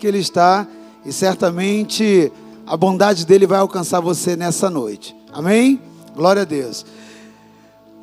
que 0.00 0.06
Ele 0.06 0.18
está 0.18 0.66
e 1.04 1.12
certamente 1.12 2.32
a 2.66 2.76
bondade 2.76 3.26
dele 3.26 3.46
vai 3.46 3.58
alcançar 3.58 4.00
você 4.00 4.34
nessa 4.34 4.70
noite. 4.70 5.14
Amém? 5.32 5.80
Glória 6.16 6.42
a 6.42 6.44
Deus. 6.44 6.86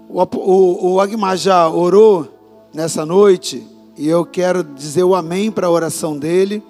O, 0.08 0.22
o, 0.22 0.94
o 0.94 1.02
Agmar 1.02 1.36
já 1.36 1.68
orou 1.68 2.28
nessa 2.74 3.06
noite 3.06 3.66
e 3.98 4.08
eu 4.08 4.26
quero 4.26 4.64
dizer 4.64 5.04
o 5.04 5.16
amém 5.16 5.52
para 5.52 5.68
a 5.68 5.72
oração 5.72 6.18
dele, 6.18 6.64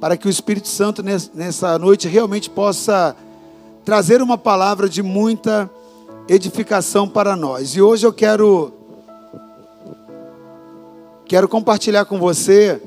para 0.00 0.16
que 0.16 0.26
o 0.26 0.30
Espírito 0.30 0.68
Santo 0.68 1.02
nessa 1.02 1.78
noite 1.78 2.08
realmente 2.08 2.48
possa 2.48 3.14
trazer 3.84 4.22
uma 4.22 4.38
palavra 4.38 4.88
de 4.88 5.02
muita 5.02 5.70
edificação 6.26 7.06
para 7.06 7.36
nós. 7.36 7.76
E 7.76 7.82
hoje 7.82 8.06
eu 8.06 8.12
quero 8.12 8.72
quero 11.26 11.48
compartilhar 11.48 12.06
com 12.06 12.18
você 12.18 12.80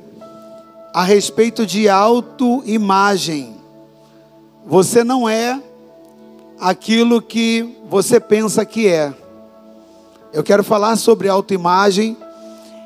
a 0.93 1.03
respeito 1.03 1.65
de 1.65 1.89
autoimagem. 1.89 3.55
Você 4.65 5.03
não 5.03 5.27
é 5.27 5.59
aquilo 6.59 7.19
que 7.19 7.75
você 7.89 8.19
pensa 8.19 8.63
que 8.63 8.87
é. 8.87 9.11
Eu 10.31 10.43
quero 10.43 10.63
falar 10.63 10.95
sobre 10.95 11.27
autoimagem 11.27 12.15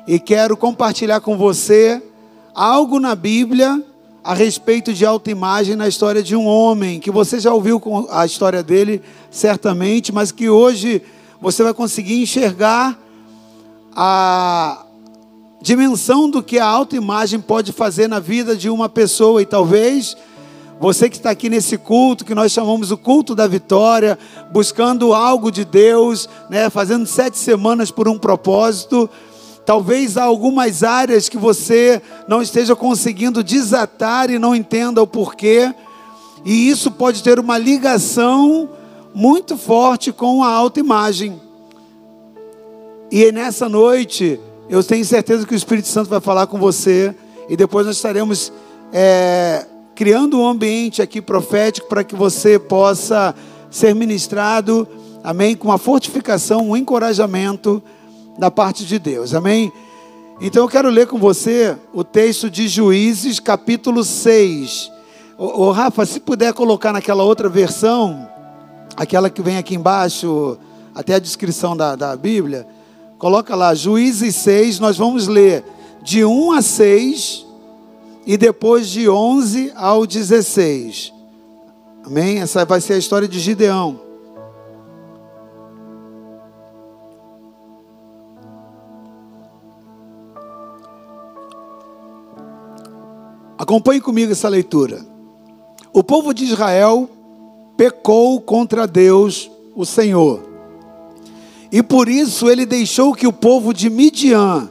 e 0.06 0.18
quero 0.18 0.56
compartilhar 0.56 1.20
com 1.20 1.36
você 1.36 2.02
algo 2.54 2.98
na 2.98 3.14
Bíblia 3.14 3.84
a 4.24 4.34
respeito 4.34 4.92
de 4.92 5.04
autoimagem 5.04 5.76
na 5.76 5.86
história 5.86 6.22
de 6.22 6.34
um 6.34 6.46
homem 6.46 6.98
que 6.98 7.10
você 7.10 7.38
já 7.38 7.52
ouviu 7.52 7.80
a 8.10 8.24
história 8.24 8.62
dele 8.62 9.02
certamente, 9.30 10.12
mas 10.12 10.32
que 10.32 10.48
hoje 10.48 11.02
você 11.40 11.62
vai 11.62 11.74
conseguir 11.74 12.22
enxergar 12.22 12.98
a 13.94 14.84
dimensão 15.60 16.30
do 16.30 16.42
que 16.42 16.58
a 16.58 16.66
autoimagem 16.66 17.40
pode 17.40 17.72
fazer 17.72 18.08
na 18.08 18.20
vida 18.20 18.56
de 18.56 18.70
uma 18.70 18.88
pessoa 18.88 19.42
e 19.42 19.46
talvez 19.46 20.16
você 20.80 21.10
que 21.10 21.16
está 21.16 21.30
aqui 21.30 21.48
nesse 21.48 21.76
culto, 21.76 22.24
que 22.24 22.34
nós 22.34 22.52
chamamos 22.52 22.92
o 22.92 22.96
culto 22.96 23.34
da 23.34 23.48
vitória, 23.48 24.16
buscando 24.52 25.12
algo 25.12 25.50
de 25.50 25.64
Deus, 25.64 26.28
né, 26.48 26.70
fazendo 26.70 27.04
sete 27.04 27.36
semanas 27.36 27.90
por 27.90 28.08
um 28.08 28.16
propósito, 28.16 29.10
talvez 29.66 30.16
há 30.16 30.22
algumas 30.22 30.84
áreas 30.84 31.28
que 31.28 31.36
você 31.36 32.00
não 32.28 32.40
esteja 32.40 32.76
conseguindo 32.76 33.42
desatar 33.42 34.30
e 34.30 34.38
não 34.38 34.54
entenda 34.54 35.02
o 35.02 35.06
porquê, 35.06 35.74
e 36.44 36.70
isso 36.70 36.92
pode 36.92 37.24
ter 37.24 37.40
uma 37.40 37.58
ligação 37.58 38.70
muito 39.12 39.56
forte 39.56 40.12
com 40.12 40.44
a 40.44 40.52
autoimagem. 40.52 41.40
E 43.10 43.32
nessa 43.32 43.68
noite, 43.68 44.38
eu 44.68 44.84
tenho 44.84 45.04
certeza 45.04 45.46
que 45.46 45.54
o 45.54 45.56
Espírito 45.56 45.88
Santo 45.88 46.10
vai 46.10 46.20
falar 46.20 46.46
com 46.46 46.58
você 46.58 47.14
e 47.48 47.56
depois 47.56 47.86
nós 47.86 47.96
estaremos 47.96 48.52
é, 48.92 49.66
criando 49.94 50.38
um 50.38 50.46
ambiente 50.46 51.00
aqui 51.00 51.22
profético 51.22 51.88
para 51.88 52.04
que 52.04 52.14
você 52.14 52.58
possa 52.58 53.34
ser 53.70 53.94
ministrado, 53.94 54.86
amém, 55.24 55.56
com 55.56 55.68
uma 55.68 55.78
fortificação, 55.78 56.70
um 56.70 56.76
encorajamento 56.76 57.82
da 58.38 58.50
parte 58.50 58.84
de 58.84 58.98
Deus, 58.98 59.34
amém. 59.34 59.72
Então 60.40 60.62
eu 60.64 60.68
quero 60.68 60.90
ler 60.90 61.06
com 61.06 61.18
você 61.18 61.76
o 61.92 62.04
texto 62.04 62.50
de 62.50 62.68
Juízes, 62.68 63.40
capítulo 63.40 64.04
6. 64.04 64.92
Ô, 65.38 65.62
ô 65.62 65.72
Rafa, 65.72 66.04
se 66.04 66.20
puder 66.20 66.52
colocar 66.52 66.92
naquela 66.92 67.24
outra 67.24 67.48
versão, 67.48 68.28
aquela 68.96 69.30
que 69.30 69.42
vem 69.42 69.56
aqui 69.56 69.74
embaixo, 69.74 70.58
até 70.94 71.14
a 71.14 71.18
descrição 71.18 71.76
da, 71.76 71.96
da 71.96 72.14
Bíblia. 72.14 72.66
Coloca 73.18 73.56
lá, 73.56 73.74
Juízes 73.74 74.36
6, 74.36 74.78
nós 74.78 74.96
vamos 74.96 75.26
ler 75.26 75.64
de 76.02 76.24
1 76.24 76.52
a 76.52 76.62
6 76.62 77.44
e 78.24 78.36
depois 78.36 78.88
de 78.88 79.08
11 79.08 79.72
ao 79.74 80.06
16. 80.06 81.12
Amém? 82.06 82.38
Essa 82.38 82.64
vai 82.64 82.80
ser 82.80 82.92
a 82.92 82.98
história 82.98 83.26
de 83.26 83.40
Gideão. 83.40 84.00
Acompanhe 93.58 94.00
comigo 94.00 94.30
essa 94.30 94.48
leitura. 94.48 95.04
O 95.92 96.04
povo 96.04 96.32
de 96.32 96.44
Israel 96.44 97.10
pecou 97.76 98.40
contra 98.40 98.86
Deus, 98.86 99.50
o 99.74 99.84
Senhor. 99.84 100.47
E 101.70 101.82
por 101.82 102.08
isso 102.08 102.48
ele 102.48 102.64
deixou 102.64 103.14
que 103.14 103.26
o 103.26 103.32
povo 103.32 103.74
de 103.74 103.90
Midian 103.90 104.70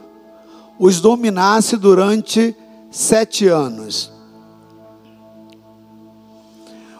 os 0.78 1.00
dominasse 1.00 1.76
durante 1.76 2.54
sete 2.90 3.46
anos. 3.46 4.12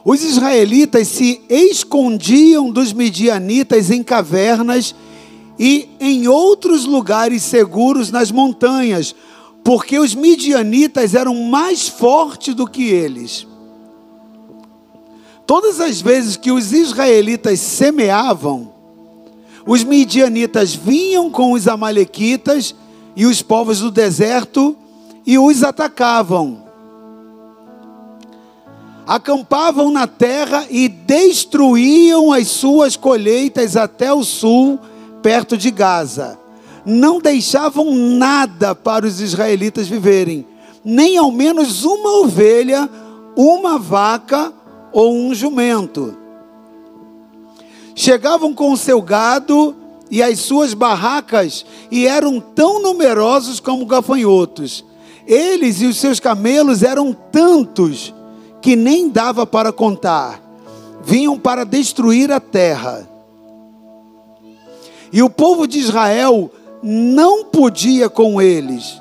Os 0.05 0.23
israelitas 0.25 1.07
se 1.09 1.43
escondiam 1.49 2.71
dos 2.71 2.93
midianitas 2.93 3.91
em 3.91 4.03
cavernas 4.03 4.95
e 5.59 5.89
em 6.01 6.27
outros 6.29 6.87
lugares 6.87 7.43
seguros 7.43 8.11
nas 8.11 8.31
montanhas, 8.31 9.15
porque 9.63 9.99
os 9.99 10.15
midianitas 10.15 11.15
eram 11.15 11.35
mais 11.35 11.89
fortes 11.89 12.55
do 12.55 12.67
que 12.67 12.85
eles. 12.85 13.47
Todas 15.47 15.81
as 15.81 16.01
vezes 16.01 16.37
que 16.37 16.53
os 16.53 16.73
israelitas 16.73 17.61
semeavam, 17.61 18.73
os 19.69 19.85
midianitas 19.85 20.75
vinham 20.75 21.31
com 21.31 21.53
os 21.53 21.69
amalequitas 21.69 22.75
e 23.15 23.27
os 23.27 23.43
povos 23.43 23.81
do 23.81 23.91
deserto 23.91 24.75
e 25.27 25.39
os 25.39 25.63
atacavam. 25.63 26.65
Acampavam 29.07 29.91
na 29.91 30.07
terra 30.07 30.67
e 30.71 30.89
destruíam 30.89 32.33
as 32.33 32.49
suas 32.49 32.97
colheitas 32.97 33.77
até 33.77 34.11
o 34.11 34.25
sul, 34.25 34.81
perto 35.23 35.55
de 35.55 35.71
Gaza. 35.71 36.39
Não 36.87 37.21
deixavam 37.21 37.95
nada 37.95 38.75
para 38.75 39.07
os 39.07 39.21
israelitas 39.21 39.87
viverem, 39.87 40.47
nem 40.83 41.19
ao 41.19 41.31
menos 41.31 41.85
uma 41.85 42.21
ovelha, 42.21 42.89
uma 43.37 43.79
vaca 43.79 44.51
ou 44.91 45.15
um 45.15 45.35
jumento. 45.35 46.28
Chegavam 47.99 48.55
com 48.55 48.71
o 48.71 48.77
seu 48.77 49.03
gado 49.03 49.75
e 50.09 50.23
as 50.23 50.39
suas 50.39 50.73
barracas 50.73 51.67
e 51.91 52.07
eram 52.07 52.39
tão 52.39 52.81
numerosos 52.81 53.59
como 53.59 53.85
gafanhotos. 53.85 54.85
Eles 55.27 55.83
e 55.83 55.87
os 55.87 55.97
seus 55.97 56.21
camelos 56.21 56.85
eram 56.85 57.13
tantos 57.13 58.15
que 58.63 58.77
nem 58.77 59.09
dava 59.09 59.45
para 59.45 59.73
contar. 59.73 60.41
Vinham 61.03 61.37
para 61.37 61.65
destruir 61.65 62.31
a 62.31 62.39
terra. 62.39 63.11
E 65.13 65.21
o 65.21 65.29
povo 65.29 65.67
de 65.67 65.81
Israel 65.81 66.53
não 66.81 67.47
podia 67.47 68.09
com 68.09 68.41
eles. 68.41 68.97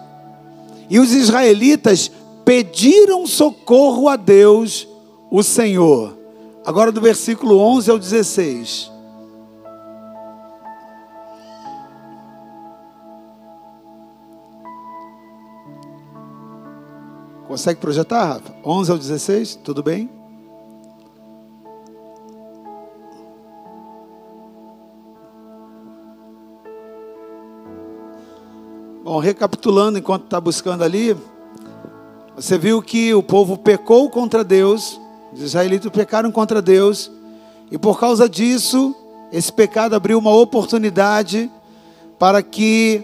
E 0.90 0.98
os 0.98 1.14
israelitas 1.14 2.10
pediram 2.44 3.28
socorro 3.28 4.10
a 4.10 4.16
Deus, 4.16 4.88
o 5.30 5.44
Senhor. 5.44 6.17
Agora 6.68 6.92
do 6.92 7.00
versículo 7.00 7.60
11 7.60 7.92
ao 7.92 7.98
16. 7.98 8.92
Consegue 17.48 17.80
projetar, 17.80 18.34
Rafa? 18.34 18.54
11 18.66 18.92
ao 18.92 18.98
16, 18.98 19.56
tudo 19.64 19.82
bem? 19.82 20.10
Bom, 29.06 29.20
recapitulando 29.20 29.98
enquanto 29.98 30.26
está 30.26 30.42
buscando 30.42 30.84
ali, 30.84 31.16
você 32.36 32.58
viu 32.58 32.82
que 32.82 33.14
o 33.14 33.24
povo 33.24 33.58
pecou 33.58 34.10
contra 34.10 34.44
Deus, 34.44 35.00
os 35.34 35.42
israelitas 35.42 35.92
pecaram 35.92 36.32
contra 36.32 36.62
Deus, 36.62 37.12
e 37.70 37.78
por 37.78 38.00
causa 38.00 38.30
disso, 38.30 38.96
esse 39.32 39.52
pecado 39.52 39.96
abriu 39.96 40.18
uma 40.18 40.34
oportunidade 40.34 41.52
para 42.18 42.42
que 42.42 43.04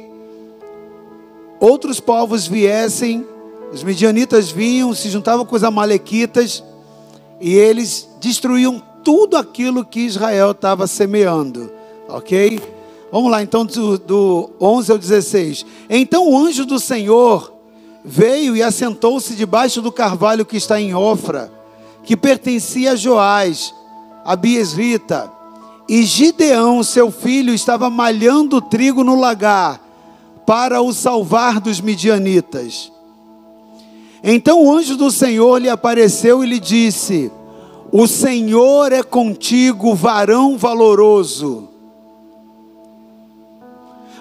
outros 1.59 1.99
povos 1.99 2.47
viessem, 2.47 3.25
os 3.71 3.83
midianitas 3.83 4.49
vinham, 4.51 4.93
se 4.93 5.09
juntavam 5.09 5.45
com 5.45 5.55
os 5.55 5.63
amalequitas, 5.63 6.63
e 7.41 7.53
eles 7.53 8.07
destruíam 8.21 8.81
tudo 9.03 9.35
aquilo 9.35 9.83
que 9.83 10.01
Israel 10.01 10.51
estava 10.51 10.87
semeando, 10.87 11.71
ok? 12.07 12.61
Vamos 13.11 13.29
lá, 13.29 13.43
então, 13.43 13.65
do, 13.65 13.97
do 13.97 14.49
11 14.59 14.91
ao 14.91 14.97
16. 14.97 15.65
Então 15.89 16.31
o 16.31 16.37
anjo 16.37 16.65
do 16.65 16.79
Senhor 16.79 17.53
veio 18.03 18.55
e 18.55 18.63
assentou-se 18.63 19.35
debaixo 19.35 19.81
do 19.81 19.91
carvalho 19.91 20.45
que 20.45 20.57
está 20.57 20.79
em 20.79 20.95
Ofra 20.95 21.62
que 22.03 22.17
pertencia 22.17 22.91
a 22.91 22.95
Joás, 22.95 23.73
a 24.25 24.35
Biesrita, 24.35 25.31
e 25.88 26.03
Gideão, 26.03 26.83
seu 26.83 27.11
filho, 27.11 27.53
estava 27.53 27.89
malhando 27.89 28.61
trigo 28.61 29.03
no 29.03 29.19
lagar 29.19 29.81
para 30.45 30.81
o 30.81 30.94
salvar 30.94 31.59
dos 31.59 31.81
midianitas. 31.81 32.91
Então 34.23 34.63
o 34.63 34.71
anjo 34.71 34.95
do 34.95 35.11
Senhor 35.11 35.61
lhe 35.61 35.69
apareceu 35.69 36.44
e 36.44 36.47
lhe 36.47 36.59
disse: 36.59 37.29
O 37.91 38.07
Senhor 38.07 38.94
é 38.94 39.03
contigo, 39.03 39.94
varão 39.94 40.57
valoroso. 40.57 41.67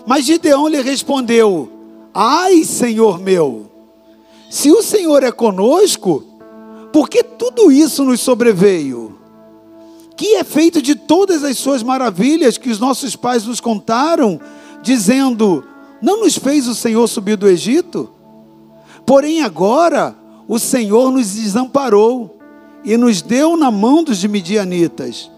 Mas 0.04 0.24
Gideão 0.24 0.66
lhe 0.66 0.82
respondeu: 0.82 1.70
Ai, 2.12 2.64
Senhor 2.64 3.20
meu, 3.20 3.70
se 4.50 4.72
o 4.72 4.82
Senhor 4.82 5.22
é 5.22 5.30
conosco, 5.30 6.24
por 6.92 7.08
que 7.08 7.22
tudo 7.22 7.72
isso 7.72 8.04
nos 8.04 8.20
sobreveio? 8.20 9.18
Que 10.16 10.36
é 10.36 10.44
feito 10.44 10.82
de 10.82 10.94
todas 10.94 11.42
as 11.42 11.56
suas 11.56 11.82
maravilhas 11.82 12.58
que 12.58 12.70
os 12.70 12.78
nossos 12.78 13.16
pais 13.16 13.46
nos 13.46 13.60
contaram, 13.60 14.38
dizendo: 14.82 15.64
Não 16.00 16.20
nos 16.20 16.36
fez 16.36 16.68
o 16.68 16.74
Senhor 16.74 17.08
subir 17.08 17.36
do 17.36 17.48
Egito? 17.48 18.10
Porém, 19.06 19.42
agora 19.42 20.14
o 20.46 20.58
Senhor 20.58 21.10
nos 21.10 21.34
desamparou 21.34 22.38
e 22.84 22.96
nos 22.96 23.22
deu 23.22 23.56
na 23.56 23.70
mão 23.70 24.04
dos 24.04 24.22
midianitas. 24.24 25.30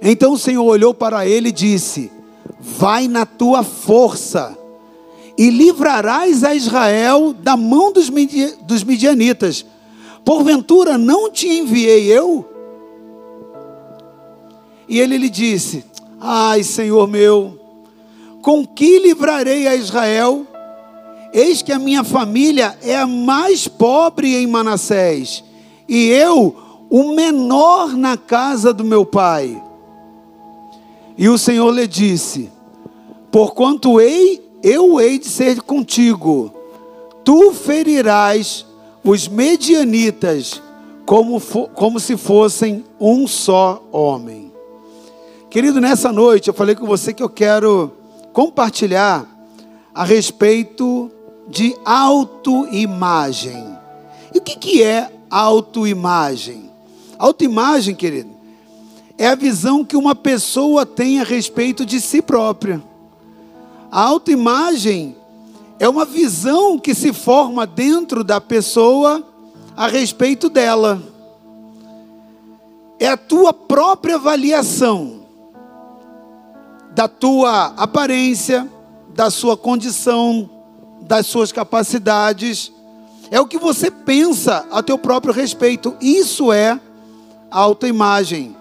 Então 0.00 0.34
o 0.34 0.38
Senhor 0.38 0.64
olhou 0.64 0.94
para 0.94 1.26
ele 1.26 1.48
e 1.48 1.52
disse: 1.52 2.12
Vai 2.60 3.08
na 3.08 3.26
tua 3.26 3.62
força 3.62 4.56
e 5.36 5.50
livrarás 5.50 6.44
a 6.44 6.54
Israel 6.54 7.34
da 7.34 7.56
mão 7.56 7.92
dos, 7.92 8.10
dos 8.62 8.84
midianitas. 8.84 9.66
Porventura 10.26 10.98
não 10.98 11.30
te 11.30 11.46
enviei 11.46 12.12
eu? 12.12 12.44
E 14.88 14.98
ele 14.98 15.18
lhe 15.18 15.30
disse: 15.30 15.84
Ai, 16.20 16.64
Senhor 16.64 17.06
meu, 17.06 17.56
com 18.42 18.66
que 18.66 18.98
livrarei 18.98 19.68
a 19.68 19.76
Israel? 19.76 20.44
Eis 21.32 21.62
que 21.62 21.70
a 21.70 21.78
minha 21.78 22.02
família 22.02 22.76
é 22.82 22.96
a 22.96 23.06
mais 23.06 23.68
pobre 23.68 24.34
em 24.34 24.48
Manassés, 24.48 25.44
e 25.88 26.08
eu, 26.08 26.56
o 26.90 27.14
menor 27.14 27.96
na 27.96 28.16
casa 28.16 28.74
do 28.74 28.82
meu 28.82 29.06
pai. 29.06 29.62
E 31.16 31.28
o 31.28 31.38
Senhor 31.38 31.70
lhe 31.70 31.86
disse: 31.86 32.50
Porquanto 33.30 34.00
eu 34.00 35.00
hei 35.00 35.20
de 35.20 35.28
ser 35.28 35.62
contigo, 35.62 36.52
tu 37.24 37.52
ferirás 37.52 38.66
os 39.06 39.28
medianitas 39.28 40.60
como, 41.06 41.40
como 41.40 42.00
se 42.00 42.16
fossem 42.16 42.84
um 43.00 43.26
só 43.28 43.82
homem. 43.92 44.52
Querido, 45.48 45.80
nessa 45.80 46.12
noite 46.12 46.48
eu 46.48 46.54
falei 46.54 46.74
com 46.74 46.86
você 46.86 47.14
que 47.14 47.22
eu 47.22 47.28
quero 47.28 47.92
compartilhar 48.32 49.24
a 49.94 50.04
respeito 50.04 51.10
de 51.48 51.74
autoimagem. 51.84 53.64
E 54.34 54.38
o 54.38 54.42
que, 54.42 54.56
que 54.56 54.82
é 54.82 55.10
autoimagem? 55.30 56.68
Autoimagem, 57.16 57.94
querido, 57.94 58.30
é 59.16 59.28
a 59.28 59.34
visão 59.36 59.84
que 59.84 59.96
uma 59.96 60.14
pessoa 60.14 60.84
tem 60.84 61.20
a 61.20 61.24
respeito 61.24 61.86
de 61.86 62.00
si 62.00 62.20
própria. 62.20 62.82
A 63.90 64.02
autoimagem 64.02 65.15
é 65.78 65.88
uma 65.88 66.04
visão 66.04 66.78
que 66.78 66.94
se 66.94 67.12
forma 67.12 67.66
dentro 67.66 68.24
da 68.24 68.40
pessoa 68.40 69.22
a 69.76 69.86
respeito 69.86 70.48
dela. 70.48 71.02
É 72.98 73.08
a 73.08 73.16
tua 73.16 73.52
própria 73.52 74.14
avaliação 74.14 75.26
da 76.96 77.06
tua 77.06 77.74
aparência, 77.76 78.66
da 79.14 79.30
sua 79.30 79.54
condição, 79.54 80.48
das 81.02 81.26
suas 81.26 81.52
capacidades. 81.52 82.72
É 83.30 83.38
o 83.38 83.46
que 83.46 83.58
você 83.58 83.90
pensa 83.90 84.66
a 84.70 84.82
teu 84.82 84.96
próprio 84.96 85.34
respeito. 85.34 85.94
Isso 86.00 86.50
é 86.50 86.80
autoimagem. 87.50 88.56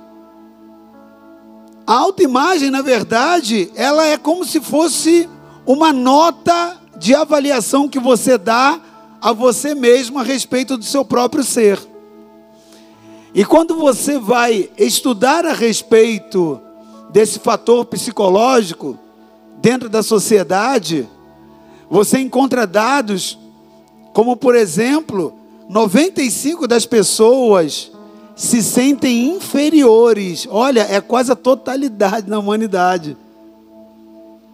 A 1.87 1.93
autoimagem, 1.93 2.69
na 2.69 2.81
verdade, 2.81 3.71
ela 3.73 4.05
é 4.05 4.17
como 4.17 4.43
se 4.43 4.59
fosse 4.59 5.29
uma 5.65 5.93
nota 5.93 6.77
de 6.97 7.13
avaliação 7.13 7.87
que 7.87 7.99
você 7.99 8.37
dá 8.37 8.79
a 9.21 9.33
você 9.33 9.73
mesmo 9.73 10.19
a 10.19 10.23
respeito 10.23 10.77
do 10.77 10.85
seu 10.85 11.03
próprio 11.03 11.43
ser. 11.43 11.79
E 13.33 13.43
quando 13.43 13.75
você 13.75 14.17
vai 14.17 14.69
estudar 14.77 15.45
a 15.45 15.53
respeito 15.53 16.61
desse 17.09 17.39
fator 17.39 17.83
psicológico 17.85 18.97
dentro 19.57 19.89
da 19.89 20.01
sociedade, 20.01 21.07
você 21.89 22.19
encontra 22.19 22.65
dados 22.65 23.37
como, 24.13 24.37
por 24.37 24.55
exemplo, 24.55 25.37
95 25.67 26.67
das 26.67 26.85
pessoas 26.85 27.91
se 28.35 28.61
sentem 28.61 29.35
inferiores. 29.35 30.47
Olha, 30.49 30.87
é 30.89 31.01
quase 31.01 31.31
a 31.31 31.35
totalidade 31.35 32.29
na 32.29 32.39
humanidade. 32.39 33.17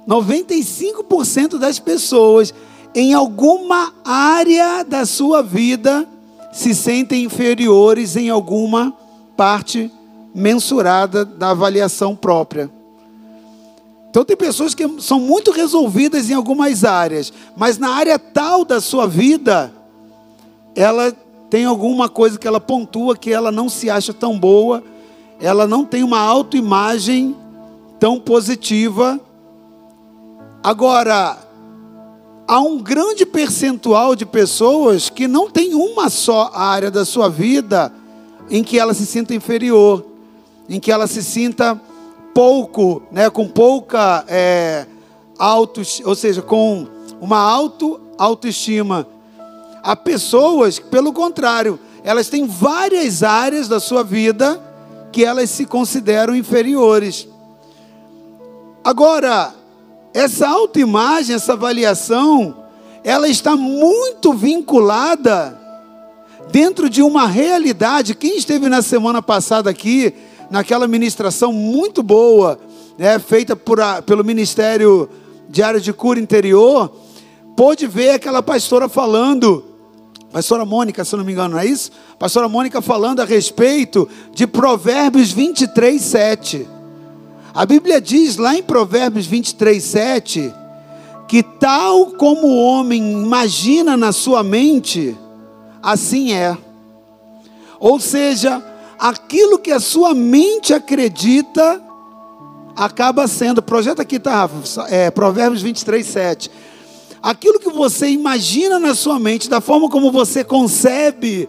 95% 0.08 1.58
das 1.58 1.80
pessoas 1.80 2.54
em 2.94 3.14
alguma 3.14 3.94
área 4.04 4.84
da 4.84 5.06
sua 5.06 5.42
vida 5.42 6.08
se 6.52 6.76
sentem 6.76 7.24
inferiores 7.24 8.16
em 8.16 8.30
alguma 8.30 8.94
parte 9.38 9.92
mensurada 10.34 11.24
da 11.24 11.52
avaliação 11.52 12.16
própria. 12.16 12.70
Então 14.10 14.26
tem 14.26 14.36
pessoas 14.36 14.76
que 14.76 14.86
são 15.02 15.20
muito 15.20 15.52
resolvidas 15.52 16.30
em 16.30 16.34
algumas 16.34 16.84
áreas, 16.84 17.32
mas 17.56 17.78
na 17.78 17.92
área 17.92 18.20
tal 18.20 18.66
da 18.66 18.82
sua 18.82 19.08
vida, 19.08 19.72
ela 20.76 21.16
tem 21.50 21.64
alguma 21.64 22.10
coisa 22.10 22.38
que 22.38 22.48
ela 22.48 22.60
pontua 22.60 23.16
que 23.16 23.32
ela 23.32 23.52
não 23.52 23.70
se 23.70 23.90
acha 23.90 24.14
tão 24.14 24.38
boa, 24.38 24.84
ela 25.40 25.66
não 25.66 25.86
tem 25.86 26.04
uma 26.04 26.20
autoimagem 26.20 27.36
tão 28.00 28.20
positiva. 28.20 29.20
Agora, 30.64 31.38
há 32.48 32.60
um 32.60 32.78
grande 32.78 33.26
percentual 33.26 34.16
de 34.16 34.28
pessoas 34.28 35.10
que 35.10 35.28
não 35.28 35.50
tem 35.50 35.74
uma 35.74 36.08
só 36.08 36.52
área 36.54 36.92
da 36.92 37.04
sua 37.04 37.30
vida 37.30 37.92
em 38.48 38.64
que 38.64 38.78
ela 38.78 38.94
se 38.94 39.08
sinta 39.08 39.34
inferior, 39.34 40.06
em 40.70 40.80
que 40.80 40.92
ela 40.92 41.08
se 41.08 41.24
sinta 41.24 41.82
pouco, 42.32 43.02
né, 43.12 43.28
com 43.30 43.48
pouca 43.48 44.24
é, 44.28 44.86
auto, 45.40 45.82
ou 46.06 46.14
seja, 46.14 46.44
com 46.44 46.86
uma 47.20 47.40
auto 47.40 48.00
autoestima. 48.16 49.08
Há 49.82 49.96
pessoas 49.96 50.78
pelo 50.78 51.12
contrário, 51.12 51.80
elas 52.04 52.30
têm 52.30 52.46
várias 52.46 53.24
áreas 53.24 53.68
da 53.68 53.80
sua 53.80 54.04
vida 54.04 54.62
que 55.12 55.26
elas 55.26 55.50
se 55.50 55.66
consideram 55.66 56.36
inferiores. 56.36 57.28
Agora, 58.84 59.56
essa 60.14 60.48
autoimagem, 60.48 61.36
essa 61.36 61.54
avaliação, 61.54 62.56
ela 63.04 63.28
está 63.28 63.56
muito 63.56 64.34
vinculada 64.34 65.60
dentro 66.52 66.90
de 66.90 67.02
uma 67.02 67.28
realidade. 67.28 68.16
Quem 68.16 68.38
esteve 68.38 68.68
na 68.68 68.82
semana 68.82 69.22
passada 69.22 69.70
aqui, 69.70 70.14
naquela 70.50 70.88
ministração 70.88 71.54
muito 71.54 72.04
boa, 72.04 72.60
né, 72.98 73.18
feita 73.20 73.56
por 73.56 73.80
a, 73.80 74.02
pelo 74.02 74.24
Ministério 74.24 75.10
de 75.50 75.64
Área 75.64 75.80
de 75.80 75.94
Cura 75.94 76.20
Interior, 76.20 76.92
pôde 77.56 77.88
ver 77.88 78.12
aquela 78.12 78.44
pastora 78.44 78.88
falando 78.88 79.66
Pastora 80.32 80.64
Mônica, 80.64 81.04
se 81.04 81.14
não 81.18 81.26
me 81.26 81.34
engano, 81.34 81.56
não 81.56 81.60
é 81.60 81.66
isso? 81.66 81.92
Pastora 82.18 82.48
Mônica 82.48 82.82
falando 82.82 83.20
a 83.20 83.26
respeito 83.26 84.08
de 84.34 84.48
Provérbios 84.48 85.32
23, 85.32 86.02
7. 86.02 86.68
A 87.54 87.66
Bíblia 87.66 88.00
diz 88.00 88.38
lá 88.38 88.56
em 88.56 88.64
Provérbios 88.64 89.26
23, 89.26 89.84
7, 89.84 90.54
que 91.28 91.44
tal 91.44 92.08
como 92.12 92.48
o 92.48 92.64
homem 92.64 93.02
imagina 93.24 93.98
na 93.98 94.12
sua 94.12 94.44
mente, 94.44 95.18
assim 95.82 96.34
é. 96.34 96.58
Ou 97.80 98.00
seja, 98.00 98.64
aquilo 98.98 99.60
que 99.60 99.72
a 99.72 99.80
sua 99.80 100.14
mente 100.14 100.74
acredita, 100.74 101.82
acaba 102.76 103.28
sendo. 103.28 103.62
Projeta 103.62 104.02
aqui, 104.02 104.20
tá, 104.20 104.32
Rafa? 104.32 104.88
É, 104.90 105.12
Provérbios 105.12 105.62
23, 105.62 106.06
7 106.06 106.52
aquilo 107.22 107.60
que 107.60 107.70
você 107.70 108.10
imagina 108.10 108.80
na 108.80 108.96
sua 108.96 109.20
mente, 109.20 109.48
da 109.48 109.62
forma 109.62 109.90
como 109.90 110.12
você 110.12 110.44
concebe 110.44 111.48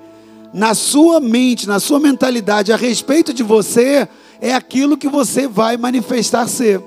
na 0.53 0.75
sua 0.75 1.19
mente, 1.19 1.67
na 1.67 1.81
sua 1.81 1.99
mentalidade 1.99 2.73
a 2.73 2.77
respeito 2.77 3.33
de 3.33 3.43
você, 3.43 4.07
é 4.43 4.53
aquilo 4.53 4.99
que 4.99 5.09
você 5.09 5.47
vai 5.47 5.77
manifestar 5.77 6.49
ser. 6.49 6.83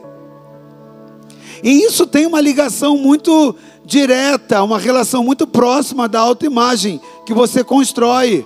E 1.63 1.85
isso 1.85 2.05
tem 2.05 2.25
uma 2.25 2.41
ligação 2.41 2.97
muito 2.97 3.55
direta, 3.85 4.61
uma 4.61 4.77
relação 4.77 5.23
muito 5.23 5.47
próxima 5.47 6.05
da 6.09 6.19
autoimagem 6.19 6.99
que 7.25 7.33
você 7.33 7.63
constrói. 7.63 8.45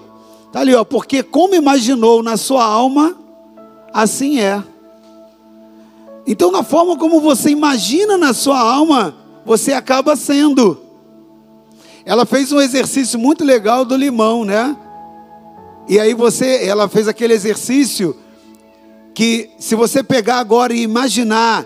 Tá 0.51 0.59
ali, 0.59 0.75
ó, 0.75 0.83
porque 0.83 1.23
como 1.23 1.55
imaginou 1.55 2.21
na 2.21 2.37
sua 2.37 2.63
alma, 2.63 3.17
assim 3.91 4.39
é. 4.39 4.63
Então, 6.27 6.51
na 6.51 6.61
forma 6.61 6.95
como 6.95 7.19
você 7.19 7.49
imagina 7.49 8.15
na 8.15 8.31
sua 8.31 8.59
alma, 8.59 9.15
você 9.43 9.73
acaba 9.73 10.15
sendo. 10.15 10.79
ela 12.05 12.27
fez 12.27 12.51
um 12.51 12.61
exercício 12.61 13.17
muito 13.17 13.43
legal 13.43 13.83
do 13.83 13.95
limão, 13.95 14.45
né? 14.45 14.77
E 15.87 15.99
aí 15.99 16.13
você, 16.13 16.63
ela 16.63 16.87
fez 16.87 17.07
aquele 17.07 17.33
exercício 17.33 18.15
que 19.19 19.49
se 19.59 19.75
você 19.75 20.01
pegar 20.01 20.37
agora 20.37 20.73
e 20.73 20.81
imaginar 20.81 21.65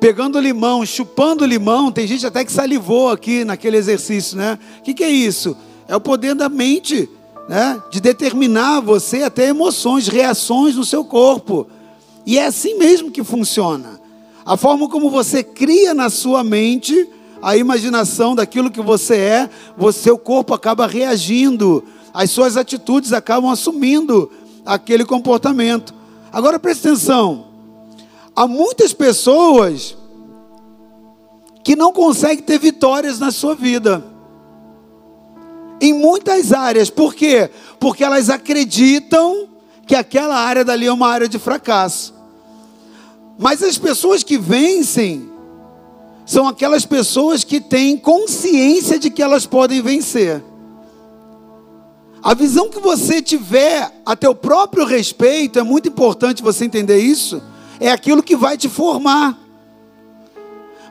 pegando 0.00 0.40
limão, 0.40 0.84
chupando 0.84 1.46
limão, 1.46 1.92
tem 1.92 2.08
gente 2.08 2.26
até 2.26 2.44
que 2.44 2.50
salivou 2.50 3.12
aqui 3.12 3.44
naquele 3.44 3.76
exercício, 3.76 4.36
né? 4.36 4.58
O 4.80 4.82
que, 4.82 4.92
que 4.92 5.04
é 5.04 5.08
isso? 5.08 5.56
É 5.86 5.94
o 5.94 6.00
poder 6.00 6.34
da 6.34 6.48
mente, 6.48 7.08
né? 7.48 7.80
De 7.92 8.00
determinar 8.00 8.80
você 8.80 9.22
até 9.22 9.46
emoções, 9.46 10.08
reações 10.08 10.74
no 10.74 10.84
seu 10.84 11.04
corpo. 11.04 11.68
E 12.26 12.36
é 12.36 12.46
assim 12.46 12.76
mesmo 12.76 13.12
que 13.12 13.22
funciona. 13.22 14.00
A 14.44 14.56
forma 14.56 14.88
como 14.88 15.08
você 15.08 15.44
cria 15.44 15.94
na 15.94 16.10
sua 16.10 16.42
mente 16.42 17.08
a 17.40 17.56
imaginação 17.56 18.34
daquilo 18.34 18.72
que 18.72 18.82
você 18.82 19.14
é, 19.14 19.50
o 19.78 19.92
seu 19.92 20.18
corpo 20.18 20.52
acaba 20.52 20.84
reagindo, 20.84 21.84
as 22.12 22.28
suas 22.32 22.56
atitudes 22.56 23.12
acabam 23.12 23.52
assumindo 23.52 24.28
aquele 24.66 25.04
comportamento. 25.04 25.96
Agora 26.32 26.58
preste 26.58 26.86
atenção. 26.86 27.46
Há 28.34 28.46
muitas 28.46 28.92
pessoas 28.92 29.96
que 31.64 31.74
não 31.74 31.92
conseguem 31.92 32.42
ter 32.42 32.58
vitórias 32.58 33.18
na 33.18 33.30
sua 33.30 33.54
vida. 33.54 34.04
Em 35.80 35.92
muitas 35.92 36.52
áreas. 36.52 36.90
Por 36.90 37.14
quê? 37.14 37.50
Porque 37.78 38.04
elas 38.04 38.30
acreditam 38.30 39.48
que 39.86 39.94
aquela 39.94 40.36
área 40.36 40.64
dali 40.64 40.86
é 40.86 40.92
uma 40.92 41.08
área 41.08 41.28
de 41.28 41.38
fracasso. 41.38 42.14
Mas 43.38 43.62
as 43.62 43.78
pessoas 43.78 44.22
que 44.22 44.36
vencem 44.36 45.30
são 46.26 46.46
aquelas 46.46 46.84
pessoas 46.84 47.42
que 47.42 47.60
têm 47.60 47.96
consciência 47.96 48.98
de 48.98 49.08
que 49.10 49.22
elas 49.22 49.46
podem 49.46 49.80
vencer. 49.80 50.42
A 52.28 52.34
visão 52.34 52.68
que 52.68 52.78
você 52.78 53.22
tiver 53.22 53.90
a 54.04 54.14
teu 54.14 54.34
próprio 54.34 54.84
respeito, 54.84 55.58
é 55.58 55.62
muito 55.62 55.88
importante 55.88 56.42
você 56.42 56.66
entender 56.66 56.98
isso, 56.98 57.42
é 57.80 57.90
aquilo 57.90 58.22
que 58.22 58.36
vai 58.36 58.54
te 58.58 58.68
formar. 58.68 59.34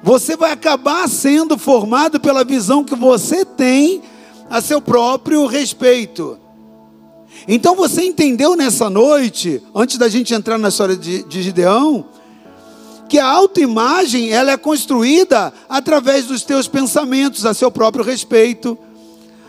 Você 0.02 0.36
vai 0.36 0.52
acabar 0.52 1.08
sendo 1.08 1.56
formado 1.56 2.20
pela 2.20 2.44
visão 2.44 2.84
que 2.84 2.96
você 2.96 3.46
tem 3.46 4.02
a 4.50 4.62
seu 4.62 4.82
próprio 4.82 5.46
respeito. 5.46 6.40
Então 7.48 7.76
você 7.76 8.04
entendeu 8.04 8.56
nessa 8.56 8.90
noite, 8.90 9.62
antes 9.76 10.00
da 10.00 10.10
gente 10.10 10.34
entrar 10.34 10.58
na 10.58 10.70
história 10.70 10.98
de, 10.98 11.22
de 11.22 11.44
Gideão, 11.44 12.04
que 13.08 13.20
a 13.20 13.28
autoimagem 13.28 14.32
ela 14.32 14.54
é 14.54 14.58
construída 14.58 15.54
através 15.70 16.26
dos 16.26 16.42
teus 16.42 16.68
pensamentos 16.68 17.46
a 17.46 17.54
seu 17.54 17.70
próprio 17.70 18.04
respeito, 18.04 18.76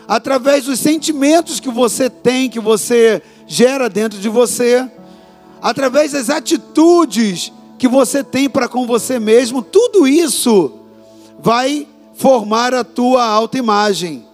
através 0.09 0.65
dos 0.65 0.79
sentimentos 0.79 1.59
que 1.59 1.69
você 1.69 2.09
tem, 2.09 2.49
que 2.49 2.59
você 2.59 3.21
gera 3.45 3.87
dentro 3.87 4.17
de 4.17 4.27
você, 4.27 4.89
através 5.61 6.13
das 6.13 6.31
atitudes 6.31 7.53
que 7.77 7.87
você 7.87 8.23
tem 8.23 8.49
para 8.49 8.67
com 8.67 8.87
você 8.87 9.19
mesmo, 9.19 9.61
tudo 9.61 10.07
isso 10.07 10.79
vai 11.39 11.87
formar 12.15 12.73
a 12.73 12.83
tua 12.83 13.23
autoimagem. 13.23 14.25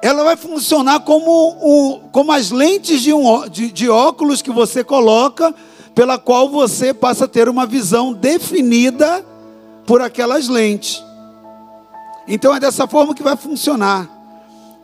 Ela 0.00 0.22
vai 0.22 0.36
funcionar 0.36 1.00
como, 1.00 2.00
como 2.12 2.30
as 2.30 2.52
lentes 2.52 3.02
de, 3.02 3.12
um, 3.12 3.48
de, 3.48 3.72
de 3.72 3.88
óculos 3.88 4.40
que 4.40 4.52
você 4.52 4.84
coloca 4.84 5.52
pela 5.96 6.16
qual 6.16 6.48
você 6.48 6.94
passa 6.94 7.24
a 7.24 7.28
ter 7.28 7.48
uma 7.48 7.66
visão 7.66 8.12
definida 8.12 9.26
por 9.84 10.00
aquelas 10.00 10.46
lentes. 10.46 11.05
Então 12.26 12.54
é 12.54 12.60
dessa 12.60 12.86
forma 12.86 13.14
que 13.14 13.22
vai 13.22 13.36
funcionar. 13.36 14.10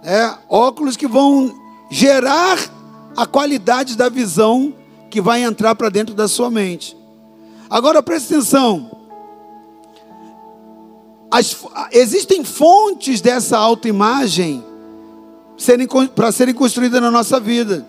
É, 0.03 0.35
óculos 0.49 0.97
que 0.97 1.07
vão 1.07 1.55
gerar 1.91 2.59
a 3.17 3.27
qualidade 3.27 3.97
da 3.97 4.09
visão 4.09 4.75
que 5.11 5.21
vai 5.21 5.43
entrar 5.43 5.75
para 5.75 5.89
dentro 5.89 6.15
da 6.15 6.27
sua 6.27 6.51
mente. 6.51 6.97
Agora 7.69 8.03
preste 8.03 8.35
atenção. 8.35 8.91
As, 11.31 11.57
existem 11.91 12.45
fontes 12.45 13.21
dessa 13.21 13.59
autoimagem 13.59 14.65
para 16.15 16.33
serem 16.33 16.55
construídas 16.55 17.01
na 17.01 17.11
nossa 17.11 17.39
vida. 17.39 17.87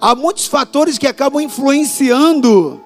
Há 0.00 0.14
muitos 0.14 0.46
fatores 0.46 0.98
que 0.98 1.06
acabam 1.06 1.40
influenciando 1.40 2.83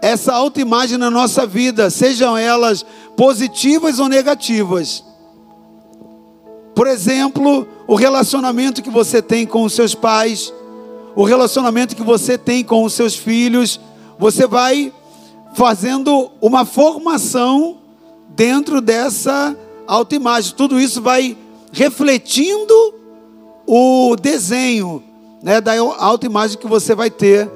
essa 0.00 0.32
autoimagem 0.32 0.96
na 0.96 1.10
nossa 1.10 1.46
vida, 1.46 1.90
sejam 1.90 2.36
elas 2.36 2.84
positivas 3.16 3.98
ou 3.98 4.08
negativas. 4.08 5.04
Por 6.74 6.86
exemplo, 6.86 7.66
o 7.86 7.96
relacionamento 7.96 8.82
que 8.82 8.90
você 8.90 9.20
tem 9.20 9.44
com 9.44 9.64
os 9.64 9.72
seus 9.72 9.94
pais, 9.94 10.52
o 11.16 11.24
relacionamento 11.24 11.96
que 11.96 12.02
você 12.02 12.38
tem 12.38 12.62
com 12.62 12.84
os 12.84 12.92
seus 12.92 13.16
filhos, 13.16 13.80
você 14.18 14.46
vai 14.46 14.92
fazendo 15.54 16.30
uma 16.40 16.64
formação 16.64 17.78
dentro 18.28 18.80
dessa 18.80 19.56
autoimagem. 19.86 20.54
Tudo 20.56 20.78
isso 20.78 21.02
vai 21.02 21.36
refletindo 21.72 22.94
o 23.66 24.14
desenho 24.14 25.02
né, 25.42 25.60
da 25.60 25.72
autoimagem 25.78 26.56
que 26.58 26.66
você 26.68 26.94
vai 26.94 27.10
ter 27.10 27.50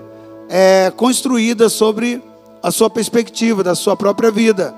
é, 0.48 0.92
construída 0.96 1.68
sobre 1.68 2.20
a 2.62 2.70
sua 2.70 2.88
perspectiva, 2.88 3.64
da 3.64 3.74
sua 3.74 3.96
própria 3.96 4.30
vida. 4.30 4.74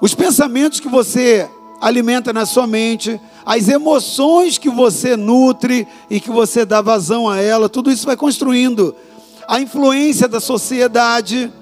Os 0.00 0.14
pensamentos 0.14 0.80
que 0.80 0.88
você 0.88 1.48
alimenta 1.80 2.32
na 2.32 2.44
sua 2.44 2.66
mente, 2.66 3.20
as 3.46 3.68
emoções 3.68 4.58
que 4.58 4.68
você 4.68 5.16
nutre 5.16 5.86
e 6.10 6.18
que 6.18 6.30
você 6.30 6.64
dá 6.64 6.80
vazão 6.80 7.28
a 7.28 7.40
ela, 7.40 7.68
tudo 7.68 7.90
isso 7.90 8.06
vai 8.06 8.16
construindo. 8.16 8.94
A 9.46 9.60
influência 9.60 10.26
da 10.26 10.40
sociedade, 10.40 11.52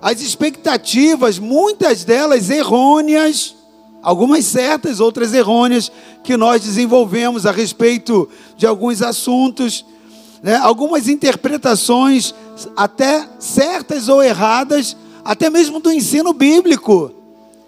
as 0.00 0.20
expectativas, 0.20 1.38
muitas 1.38 2.04
delas 2.04 2.48
errôneas, 2.48 3.54
algumas 4.02 4.44
certas, 4.44 5.00
outras 5.00 5.34
errôneas, 5.34 5.90
que 6.22 6.36
nós 6.36 6.62
desenvolvemos 6.62 7.44
a 7.44 7.50
respeito 7.50 8.28
de 8.56 8.66
alguns 8.66 9.02
assuntos 9.02 9.84
né, 10.46 10.54
algumas 10.58 11.08
interpretações, 11.08 12.32
até 12.76 13.28
certas 13.36 14.08
ou 14.08 14.22
erradas, 14.22 14.96
até 15.24 15.50
mesmo 15.50 15.80
do 15.80 15.90
ensino 15.90 16.32
bíblico, 16.32 17.10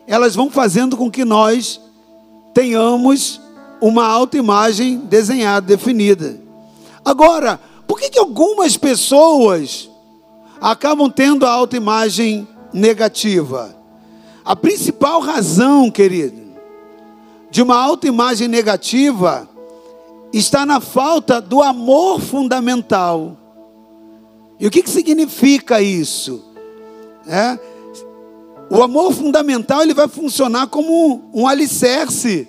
elas 0.07 0.37
vão 0.37 0.49
fazendo 0.49 0.97
com 0.97 1.11
que 1.11 1.25
nós 1.25 1.81
tenhamos 2.55 3.41
uma 3.81 4.07
autoimagem 4.07 4.97
desenhada, 4.97 5.67
definida. 5.67 6.41
Agora, 7.05 7.59
por 7.85 7.99
que, 7.99 8.11
que 8.11 8.19
algumas 8.21 8.77
pessoas 8.77 9.91
acabam 10.61 11.11
tendo 11.11 11.45
a 11.45 11.51
autoimagem 11.51 12.47
negativa? 12.73 13.75
A 14.45 14.55
principal 14.55 15.21
razão, 15.21 15.91
querido, 15.91 16.53
de 17.51 17.61
uma 17.61 17.77
autoimagem 17.77 18.47
negativa 18.47 19.49
está 20.33 20.67
na 20.67 20.81
falta 20.81 21.41
do 21.41 21.63
amor 21.63 22.21
fundamental. 22.21 23.37
E 24.61 24.67
o 24.67 24.71
que, 24.71 24.83
que 24.83 24.91
significa 24.91 25.81
isso? 25.81 26.45
É, 27.27 27.59
o 28.71 28.83
amor 28.83 29.15
fundamental 29.15 29.83
ele 29.83 29.95
vai 29.95 30.09
funcionar 30.09 30.67
como 30.67 31.31
um 31.33 31.47
alicerce, 31.47 32.49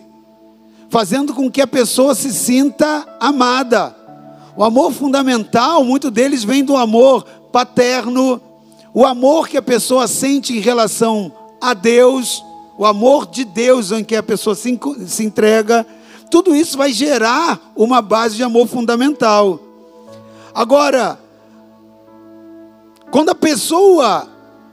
fazendo 0.89 1.33
com 1.33 1.49
que 1.49 1.61
a 1.61 1.67
pessoa 1.67 2.15
se 2.15 2.33
sinta 2.33 3.05
amada. 3.19 3.95
O 4.55 4.63
amor 4.63 4.91
fundamental, 4.91 5.83
muito 5.83 6.11
deles 6.11 6.43
vem 6.43 6.63
do 6.63 6.75
amor 6.75 7.23
paterno, 7.51 8.41
o 8.93 9.05
amor 9.05 9.47
que 9.47 9.55
a 9.55 9.61
pessoa 9.61 10.07
sente 10.07 10.57
em 10.57 10.59
relação 10.59 11.31
a 11.61 11.73
Deus, 11.73 12.43
o 12.77 12.85
amor 12.85 13.27
de 13.27 13.45
Deus 13.45 13.91
em 13.91 14.03
que 14.03 14.15
a 14.15 14.23
pessoa 14.23 14.55
se, 14.55 14.77
se 15.07 15.23
entrega 15.23 15.85
tudo 16.29 16.55
isso 16.55 16.77
vai 16.77 16.93
gerar 16.93 17.71
uma 17.75 18.01
base 18.01 18.35
de 18.35 18.43
amor 18.43 18.67
fundamental. 18.67 19.59
Agora, 20.53 21.19
quando 23.11 23.29
a 23.29 23.35
pessoa 23.35 24.27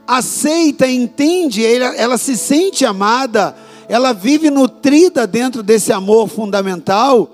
aceita, 0.06 0.86
entende, 0.86 1.64
ela, 1.64 1.96
ela 1.96 2.18
se 2.18 2.36
sente 2.36 2.84
amada, 2.84 3.56
ela 3.88 4.12
vive 4.12 4.50
nutrida 4.50 5.26
dentro 5.26 5.62
desse 5.62 5.92
amor 5.92 6.28
fundamental, 6.28 7.28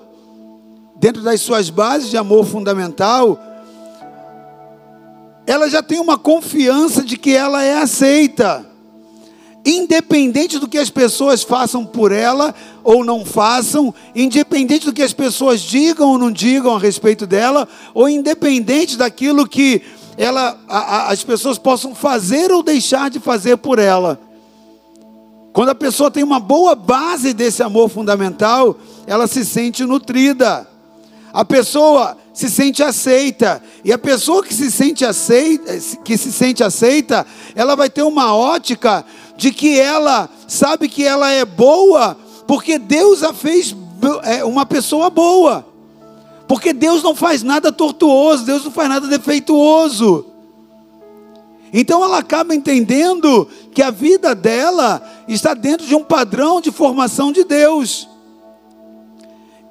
dentro 0.95 1.21
das 1.21 1.41
suas 1.41 1.69
bases 1.69 2.09
de 2.09 2.17
amor 2.17 2.45
fundamental, 2.45 3.39
ela 5.45 5.69
já 5.69 5.83
tem 5.83 5.99
uma 5.99 6.17
confiança 6.17 7.03
de 7.03 7.17
que 7.17 7.35
ela 7.35 7.63
é 7.63 7.77
aceita 7.77 8.72
independente 9.65 10.59
do 10.59 10.67
que 10.67 10.77
as 10.77 10.89
pessoas 10.89 11.41
façam 11.41 11.85
por 11.85 12.11
ela 12.11 12.53
ou 12.83 13.03
não 13.03 13.25
façam, 13.25 13.93
independente 14.13 14.85
do 14.85 14.93
que 14.93 15.01
as 15.01 15.13
pessoas 15.13 15.61
digam 15.61 16.09
ou 16.09 16.17
não 16.17 16.31
digam 16.31 16.75
a 16.75 16.79
respeito 16.79 17.25
dela, 17.25 17.67
ou 17.93 18.09
independente 18.09 18.97
daquilo 18.97 19.47
que 19.47 19.81
ela, 20.17 20.59
a, 20.67 20.77
a, 20.77 21.11
as 21.11 21.23
pessoas 21.23 21.57
possam 21.57 21.95
fazer 21.95 22.51
ou 22.51 22.61
deixar 22.61 23.09
de 23.09 23.19
fazer 23.19 23.57
por 23.57 23.79
ela. 23.79 24.19
Quando 25.53 25.69
a 25.69 25.75
pessoa 25.75 26.11
tem 26.11 26.23
uma 26.23 26.39
boa 26.39 26.75
base 26.75 27.33
desse 27.33 27.61
amor 27.61 27.87
fundamental, 27.87 28.75
ela 29.05 29.27
se 29.27 29.45
sente 29.45 29.85
nutrida. 29.85 30.67
A 31.31 31.45
pessoa 31.45 32.17
se 32.33 32.49
sente 32.49 32.81
aceita. 32.81 33.61
E 33.83 33.93
a 33.93 33.97
pessoa 33.97 34.43
que 34.43 34.53
se 34.53 34.71
sente 34.71 35.05
aceita, 35.05 35.77
que 36.03 36.17
se 36.17 36.31
sente 36.31 36.63
aceita, 36.63 37.25
ela 37.55 37.75
vai 37.75 37.89
ter 37.89 38.01
uma 38.01 38.35
ótica 38.35 39.05
de 39.35 39.51
que 39.51 39.79
ela 39.79 40.29
sabe 40.47 40.87
que 40.87 41.03
ela 41.03 41.29
é 41.29 41.43
boa, 41.45 42.17
porque 42.47 42.77
Deus 42.77 43.23
a 43.23 43.33
fez 43.33 43.75
é, 44.23 44.43
uma 44.43 44.65
pessoa 44.65 45.09
boa. 45.09 45.65
Porque 46.47 46.73
Deus 46.73 47.01
não 47.01 47.15
faz 47.15 47.41
nada 47.41 47.71
tortuoso, 47.71 48.45
Deus 48.45 48.65
não 48.65 48.71
faz 48.71 48.89
nada 48.89 49.07
defeituoso. 49.07 50.25
Então 51.73 52.03
ela 52.03 52.19
acaba 52.19 52.53
entendendo 52.53 53.47
que 53.73 53.81
a 53.81 53.89
vida 53.89 54.35
dela 54.35 55.01
está 55.27 55.55
dentro 55.55 55.87
de 55.87 55.95
um 55.95 56.03
padrão 56.03 56.61
de 56.61 56.71
formação 56.71 57.31
de 57.31 57.43
Deus. 57.43 58.07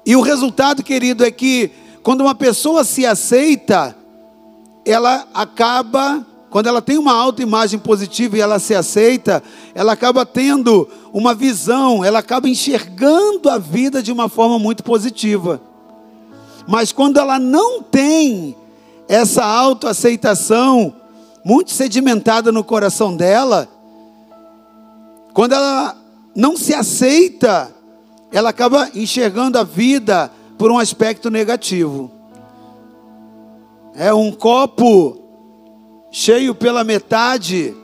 E 0.05 0.15
o 0.15 0.21
resultado, 0.21 0.83
querido, 0.83 1.23
é 1.23 1.31
que 1.31 1.71
quando 2.01 2.21
uma 2.21 2.35
pessoa 2.35 2.83
se 2.83 3.05
aceita, 3.05 3.95
ela 4.85 5.25
acaba, 5.33 6.27
quando 6.53 6.67
ela 6.67 6.83
tem 6.83 6.99
uma 6.99 7.15
autoimagem 7.15 7.79
positiva 7.79 8.37
e 8.37 8.39
ela 8.39 8.59
se 8.59 8.75
aceita, 8.75 9.41
ela 9.73 9.93
acaba 9.93 10.23
tendo 10.23 10.87
uma 11.11 11.33
visão, 11.33 12.05
ela 12.05 12.19
acaba 12.19 12.47
enxergando 12.47 13.49
a 13.49 13.57
vida 13.57 14.03
de 14.03 14.11
uma 14.11 14.29
forma 14.29 14.59
muito 14.59 14.83
positiva. 14.83 15.59
Mas 16.67 16.91
quando 16.91 17.17
ela 17.17 17.39
não 17.39 17.81
tem 17.81 18.55
essa 19.07 19.43
autoaceitação 19.43 20.93
muito 21.43 21.71
sedimentada 21.71 22.51
no 22.51 22.63
coração 22.63 23.17
dela, 23.17 23.67
quando 25.33 25.53
ela 25.53 25.97
não 26.35 26.55
se 26.55 26.75
aceita, 26.75 27.73
ela 28.31 28.51
acaba 28.51 28.91
enxergando 28.93 29.57
a 29.57 29.63
vida 29.63 30.31
por 30.55 30.69
um 30.69 30.77
aspecto 30.77 31.31
negativo. 31.31 32.11
É 33.95 34.13
um 34.13 34.31
copo 34.31 35.22
cheio 36.15 36.53
pela 36.53 36.83
metade, 36.83 37.75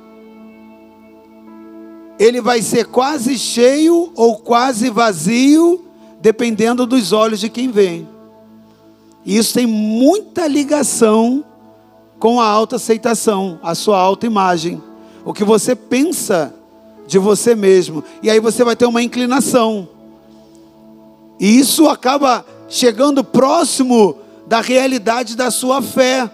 ele 2.20 2.40
vai 2.40 2.62
ser 2.62 2.86
quase 2.86 3.40
cheio 3.40 4.12
ou 4.16 4.38
quase 4.38 4.92
vazio, 4.92 5.84
dependendo 6.22 6.86
dos 6.86 7.12
olhos 7.12 7.40
de 7.40 7.50
quem 7.50 7.72
vem. 7.72 8.08
E 9.26 9.36
isso 9.36 9.56
tem 9.56 9.66
muita 9.66 10.46
ligação 10.46 11.44
com 12.20 12.40
a 12.40 12.46
autoaceitação, 12.46 13.60
a 13.64 13.74
sua 13.74 13.98
autoimagem, 13.98 14.82
o 15.26 15.34
que 15.34 15.44
você 15.44 15.76
pensa 15.76 16.54
de 17.08 17.18
você 17.18 17.56
mesmo. 17.56 18.04
E 18.22 18.30
aí 18.30 18.40
você 18.40 18.64
vai 18.64 18.76
ter 18.76 18.86
uma 18.86 19.02
inclinação. 19.02 19.90
E 21.40 21.58
isso 21.60 21.90
acaba 21.90 22.46
chegando 22.68 23.24
próximo 23.24 24.18
da 24.46 24.62
realidade 24.62 25.36
da 25.36 25.50
sua 25.50 25.82
fé, 25.82 26.30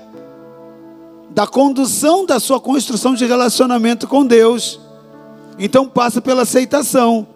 da 1.36 1.46
condução 1.46 2.26
da 2.26 2.40
sua 2.40 2.62
construção 2.62 3.14
de 3.14 3.26
relacionamento 3.26 4.08
com 4.08 4.26
Deus. 4.26 4.80
Então 5.60 5.86
passa 5.86 6.22
pela 6.22 6.44
aceitação. 6.44 7.28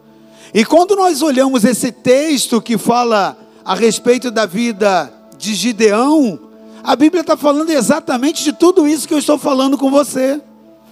E 0.53 0.63
quando 0.63 0.95
nós 0.95 1.21
olhamos 1.21 1.65
esse 1.65 1.91
texto 1.91 2.61
que 2.61 2.77
fala 2.77 3.37
a 3.63 3.75
respeito 3.75 4.31
da 4.31 4.45
vida 4.45 5.11
de 5.37 5.53
Gideão, 5.53 6.39
a 6.81 6.95
Bíblia 6.95 7.19
está 7.19 7.35
falando 7.35 7.71
exatamente 7.71 8.41
de 8.41 8.53
tudo 8.53 8.87
isso 8.87 9.05
que 9.05 9.13
eu 9.13 9.19
estou 9.19 9.37
falando 9.37 9.77
com 9.77 9.91
você 9.91 10.41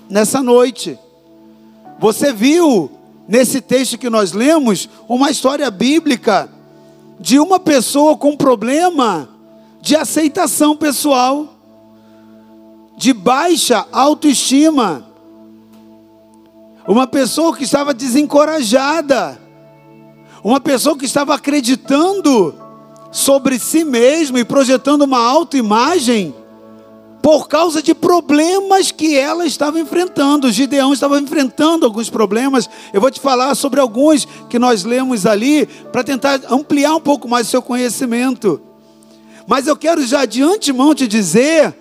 nessa 0.09 0.43
noite. 0.43 0.99
Você 1.99 2.33
viu 2.33 2.91
nesse 3.25 3.61
texto 3.61 3.97
que 3.97 4.09
nós 4.09 4.33
lemos 4.33 4.89
uma 5.07 5.31
história 5.31 5.71
bíblica 5.71 6.49
de 7.17 7.39
uma 7.39 7.57
pessoa 7.57 8.17
com 8.17 8.35
problema 8.35 9.29
de 9.81 9.95
aceitação 9.95 10.75
pessoal, 10.75 11.56
de 12.97 13.13
baixa 13.13 13.85
autoestima, 13.91 15.05
uma 16.87 17.05
pessoa 17.05 17.55
que 17.55 17.63
estava 17.63 17.93
desencorajada, 17.93 19.39
uma 20.43 20.59
pessoa 20.59 20.97
que 20.97 21.05
estava 21.05 21.35
acreditando 21.35 22.55
sobre 23.11 23.59
si 23.59 23.83
mesmo 23.83 24.39
e 24.39 24.43
projetando 24.43 25.03
uma 25.03 25.19
autoimagem 25.19 26.33
por 27.21 27.47
causa 27.47 27.83
de 27.83 27.93
problemas 27.93 28.91
que 28.91 29.15
ela 29.15 29.45
estava 29.45 29.79
enfrentando. 29.79 30.51
Gideão 30.51 30.93
estava 30.93 31.19
enfrentando 31.19 31.85
alguns 31.85 32.09
problemas. 32.09 32.69
Eu 32.93 33.01
vou 33.01 33.11
te 33.11 33.19
falar 33.19 33.53
sobre 33.53 33.79
alguns 33.79 34.25
que 34.49 34.57
nós 34.57 34.83
lemos 34.83 35.25
ali 35.25 35.65
para 35.91 36.03
tentar 36.03 36.39
ampliar 36.49 36.95
um 36.95 37.01
pouco 37.01 37.27
mais 37.27 37.47
o 37.47 37.51
seu 37.51 37.61
conhecimento. 37.61 38.61
Mas 39.45 39.67
eu 39.67 39.75
quero 39.75 40.05
já 40.05 40.25
de 40.25 40.41
antemão 40.41 40.95
te 40.95 41.07
dizer 41.07 41.75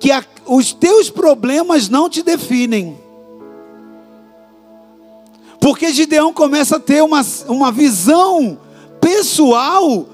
que 0.00 0.10
a, 0.10 0.24
os 0.46 0.72
teus 0.72 1.08
problemas 1.10 1.88
não 1.88 2.08
te 2.08 2.22
definem. 2.22 2.98
Porque 5.60 5.92
Gideão 5.92 6.32
começa 6.32 6.76
a 6.76 6.80
ter 6.80 7.02
uma, 7.02 7.24
uma 7.48 7.70
visão 7.70 8.58
pessoal 9.00 10.06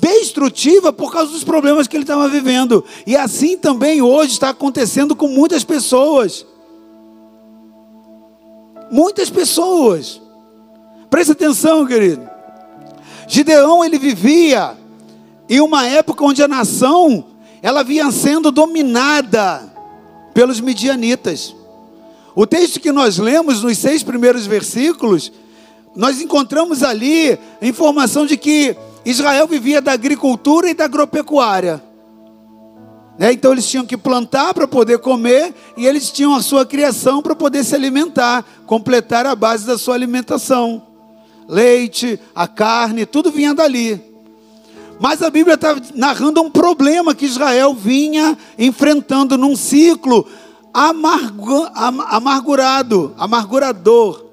destrutiva 0.00 0.92
por 0.92 1.12
causa 1.12 1.32
dos 1.32 1.44
problemas 1.44 1.86
que 1.86 1.96
ele 1.96 2.04
estava 2.04 2.28
vivendo. 2.28 2.84
E 3.06 3.16
assim 3.16 3.56
também 3.56 4.02
hoje 4.02 4.32
está 4.32 4.50
acontecendo 4.50 5.14
com 5.14 5.28
muitas 5.28 5.62
pessoas. 5.62 6.44
Muitas 8.90 9.30
pessoas. 9.30 10.20
Preste 11.08 11.32
atenção, 11.32 11.86
querido. 11.86 12.28
Gideão 13.28 13.84
ele 13.84 13.98
vivia 13.98 14.76
em 15.48 15.60
uma 15.60 15.86
época 15.86 16.24
onde 16.24 16.42
a 16.42 16.48
nação 16.48 17.24
ela 17.62 17.82
vinha 17.82 18.10
sendo 18.10 18.50
dominada 18.50 19.67
pelos 20.38 20.60
midianitas. 20.60 21.52
O 22.32 22.46
texto 22.46 22.78
que 22.78 22.92
nós 22.92 23.18
lemos 23.18 23.60
nos 23.64 23.76
seis 23.76 24.04
primeiros 24.04 24.46
versículos, 24.46 25.32
nós 25.96 26.20
encontramos 26.20 26.84
ali 26.84 27.36
a 27.60 27.66
informação 27.66 28.24
de 28.24 28.36
que 28.36 28.76
Israel 29.04 29.48
vivia 29.48 29.82
da 29.82 29.90
agricultura 29.90 30.70
e 30.70 30.74
da 30.74 30.84
agropecuária. 30.84 31.82
Né? 33.18 33.32
Então 33.32 33.50
eles 33.50 33.68
tinham 33.68 33.84
que 33.84 33.96
plantar 33.96 34.54
para 34.54 34.68
poder 34.68 35.00
comer 35.00 35.52
e 35.76 35.84
eles 35.84 36.08
tinham 36.12 36.36
a 36.36 36.40
sua 36.40 36.64
criação 36.64 37.20
para 37.20 37.34
poder 37.34 37.64
se 37.64 37.74
alimentar, 37.74 38.44
completar 38.64 39.26
a 39.26 39.34
base 39.34 39.66
da 39.66 39.76
sua 39.76 39.96
alimentação. 39.96 40.86
Leite, 41.48 42.16
a 42.32 42.46
carne, 42.46 43.04
tudo 43.04 43.32
vinha 43.32 43.52
dali. 43.52 44.07
Mas 45.00 45.22
a 45.22 45.30
Bíblia 45.30 45.54
está 45.54 45.76
narrando 45.94 46.42
um 46.42 46.50
problema 46.50 47.14
que 47.14 47.26
Israel 47.26 47.72
vinha 47.72 48.36
enfrentando 48.58 49.38
num 49.38 49.54
ciclo 49.54 50.26
amargu, 50.72 51.68
amargurado, 51.74 53.14
amargurador, 53.16 54.24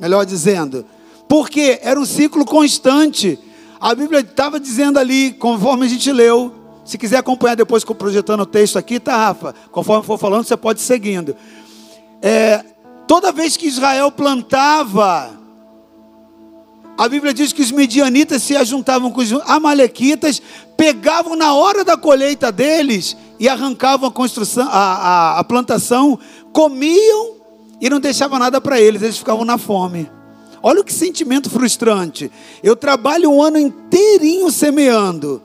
melhor 0.00 0.24
dizendo. 0.24 0.84
Porque 1.28 1.80
era 1.82 1.98
um 1.98 2.06
ciclo 2.06 2.44
constante. 2.44 3.38
A 3.80 3.94
Bíblia 3.94 4.20
estava 4.20 4.60
dizendo 4.60 4.98
ali, 4.98 5.32
conforme 5.32 5.86
a 5.86 5.88
gente 5.88 6.10
leu. 6.12 6.52
Se 6.84 6.96
quiser 6.96 7.18
acompanhar 7.18 7.56
depois 7.56 7.84
projetando 7.84 8.40
o 8.40 8.46
texto 8.46 8.78
aqui, 8.78 9.00
tá, 9.00 9.16
Rafa? 9.16 9.54
Conforme 9.72 10.04
for 10.04 10.18
falando, 10.18 10.44
você 10.44 10.56
pode 10.56 10.78
ir 10.78 10.84
seguindo. 10.84 11.36
É, 12.22 12.64
toda 13.08 13.32
vez 13.32 13.56
que 13.56 13.66
Israel 13.66 14.12
plantava, 14.12 15.30
a 16.98 17.08
Bíblia 17.08 17.34
diz 17.34 17.52
que 17.52 17.62
os 17.62 17.70
medianitas 17.70 18.42
se 18.42 18.56
ajuntavam 18.56 19.10
com 19.10 19.20
os 19.20 19.32
amalequitas, 19.46 20.40
pegavam 20.76 21.36
na 21.36 21.52
hora 21.52 21.84
da 21.84 21.96
colheita 21.96 22.50
deles 22.50 23.16
e 23.38 23.48
arrancavam 23.48 24.08
a 24.08 24.12
construção, 24.12 24.66
a, 24.68 24.70
a, 24.70 25.38
a 25.38 25.44
plantação, 25.44 26.18
comiam 26.52 27.34
e 27.80 27.90
não 27.90 28.00
deixavam 28.00 28.38
nada 28.38 28.60
para 28.60 28.80
eles, 28.80 29.02
eles 29.02 29.18
ficavam 29.18 29.44
na 29.44 29.58
fome. 29.58 30.10
Olha 30.62 30.82
que 30.82 30.92
sentimento 30.92 31.50
frustrante. 31.50 32.30
Eu 32.62 32.74
trabalho 32.74 33.30
um 33.30 33.42
ano 33.42 33.58
inteirinho 33.58 34.50
semeando. 34.50 35.42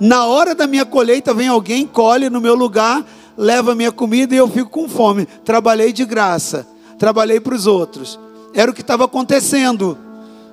Na 0.00 0.26
hora 0.26 0.54
da 0.54 0.66
minha 0.66 0.84
colheita 0.84 1.32
vem 1.32 1.48
alguém, 1.48 1.86
colhe 1.86 2.28
no 2.28 2.40
meu 2.40 2.54
lugar, 2.54 3.04
leva 3.36 3.74
minha 3.74 3.92
comida 3.92 4.34
e 4.34 4.38
eu 4.38 4.48
fico 4.48 4.70
com 4.70 4.88
fome. 4.88 5.24
Trabalhei 5.44 5.92
de 5.92 6.04
graça, 6.04 6.66
trabalhei 6.98 7.38
para 7.38 7.54
os 7.54 7.66
outros. 7.66 8.18
Era 8.52 8.70
o 8.70 8.74
que 8.74 8.80
estava 8.80 9.04
acontecendo. 9.04 9.96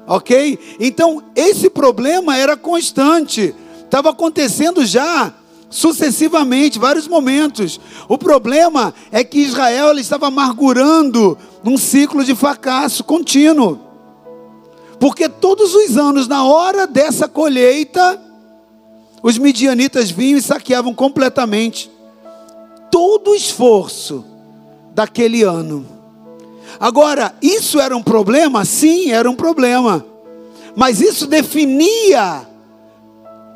Ok? 0.08 0.58
Então, 0.80 1.22
esse 1.36 1.70
problema 1.70 2.38
era 2.38 2.56
constante. 2.56 3.54
Estava 3.84 4.12
acontecendo 4.12 4.86
já 4.86 5.34
sucessivamente, 5.70 6.80
vários 6.80 7.08
momentos. 7.08 7.80
O 8.08 8.18
problema 8.18 8.94
é 9.12 9.22
que 9.24 9.40
Israel 9.40 9.98
estava 10.00 10.28
amargurando 10.28 11.38
num 11.62 11.78
ciclo 11.78 12.24
de 12.24 12.34
fracasso 12.34 13.04
contínuo. 13.04 13.80
Porque 14.98 15.28
todos 15.28 15.76
os 15.76 15.98
anos, 15.98 16.28
na 16.28 16.46
hora 16.46 16.88
dessa 16.88 17.28
colheita, 17.28 18.20
os 19.22 19.38
midianitas 19.38 20.10
vinham 20.10 20.40
e 20.40 20.42
saqueavam 20.42 20.94
completamente 20.94 21.92
todo 22.90 23.32
o 23.32 23.36
esforço 23.36 24.24
daquele 24.96 25.44
ano. 25.44 25.97
Agora, 26.80 27.34
isso 27.42 27.80
era 27.80 27.96
um 27.96 28.04
problema? 28.04 28.64
Sim, 28.66 29.12
era 29.12 29.30
um 29.30 29.36
problema. 29.36 30.06
Mas 30.76 31.02
isso 31.02 31.26
definia 31.26 32.48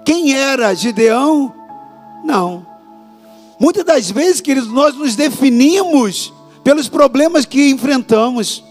quem 0.03 0.33
era 0.33 0.73
Gideão? 0.73 1.53
Não. 2.23 2.65
Muitas 3.59 3.85
das 3.85 4.09
vezes, 4.09 4.41
queridos, 4.41 4.71
nós 4.71 4.95
nos 4.95 5.15
definimos 5.15 6.33
pelos 6.63 6.87
problemas 6.87 7.45
que 7.45 7.69
enfrentamos. 7.69 8.63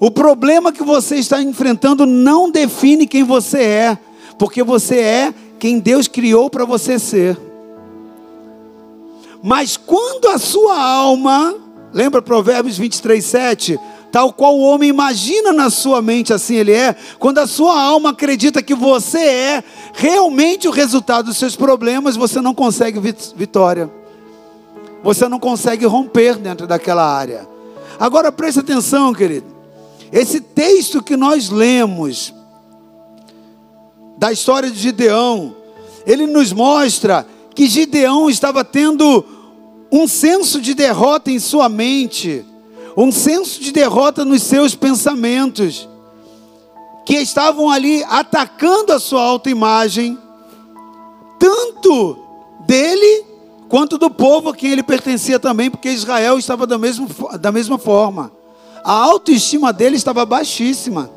O 0.00 0.10
problema 0.10 0.72
que 0.72 0.82
você 0.82 1.16
está 1.16 1.42
enfrentando 1.42 2.06
não 2.06 2.50
define 2.50 3.06
quem 3.06 3.24
você 3.24 3.58
é, 3.58 3.98
porque 4.38 4.62
você 4.62 4.98
é 4.98 5.34
quem 5.58 5.78
Deus 5.78 6.08
criou 6.08 6.48
para 6.48 6.64
você 6.64 6.98
ser. 6.98 7.38
Mas 9.42 9.76
quando 9.76 10.28
a 10.28 10.38
sua 10.38 10.80
alma, 10.80 11.54
lembra 11.92 12.22
Provérbios 12.22 12.76
23, 12.78 13.24
7? 13.24 13.78
Tal 14.10 14.32
qual 14.32 14.56
o 14.56 14.62
homem 14.62 14.88
imagina 14.88 15.52
na 15.52 15.68
sua 15.68 16.00
mente, 16.00 16.32
assim 16.32 16.56
ele 16.56 16.72
é. 16.72 16.96
Quando 17.18 17.38
a 17.38 17.46
sua 17.46 17.80
alma 17.80 18.10
acredita 18.10 18.62
que 18.62 18.74
você 18.74 19.18
é 19.18 19.64
realmente 19.92 20.66
o 20.66 20.70
resultado 20.70 21.26
dos 21.26 21.36
seus 21.36 21.54
problemas, 21.54 22.16
você 22.16 22.40
não 22.40 22.54
consegue 22.54 22.98
vitória. 23.36 23.90
Você 25.02 25.28
não 25.28 25.38
consegue 25.38 25.84
romper 25.84 26.36
dentro 26.36 26.66
daquela 26.66 27.04
área. 27.04 27.46
Agora 28.00 28.32
preste 28.32 28.60
atenção, 28.60 29.12
querido. 29.12 29.46
Esse 30.10 30.40
texto 30.40 31.02
que 31.02 31.16
nós 31.16 31.50
lemos 31.50 32.34
da 34.16 34.32
história 34.32 34.70
de 34.70 34.78
Gideão, 34.78 35.54
ele 36.06 36.26
nos 36.26 36.52
mostra 36.52 37.26
que 37.54 37.66
Gideão 37.66 38.30
estava 38.30 38.64
tendo 38.64 39.24
um 39.90 40.06
senso 40.06 40.60
de 40.60 40.74
derrota 40.74 41.30
em 41.30 41.38
sua 41.38 41.68
mente 41.68 42.44
um 43.00 43.12
senso 43.12 43.60
de 43.60 43.70
derrota 43.70 44.24
nos 44.24 44.42
seus 44.42 44.74
pensamentos, 44.74 45.88
que 47.06 47.14
estavam 47.14 47.70
ali 47.70 48.02
atacando 48.02 48.92
a 48.92 48.98
sua 48.98 49.22
autoimagem, 49.22 50.18
tanto 51.38 52.18
dele 52.66 53.24
quanto 53.68 53.98
do 53.98 54.10
povo 54.10 54.48
a 54.48 54.54
quem 54.54 54.72
ele 54.72 54.82
pertencia 54.82 55.38
também, 55.38 55.70
porque 55.70 55.90
Israel 55.90 56.40
estava 56.40 56.66
da 56.66 56.76
mesma, 56.76 57.06
da 57.38 57.52
mesma 57.52 57.78
forma. 57.78 58.32
A 58.82 58.92
autoestima 58.92 59.72
dele 59.72 59.94
estava 59.94 60.26
baixíssima, 60.26 61.08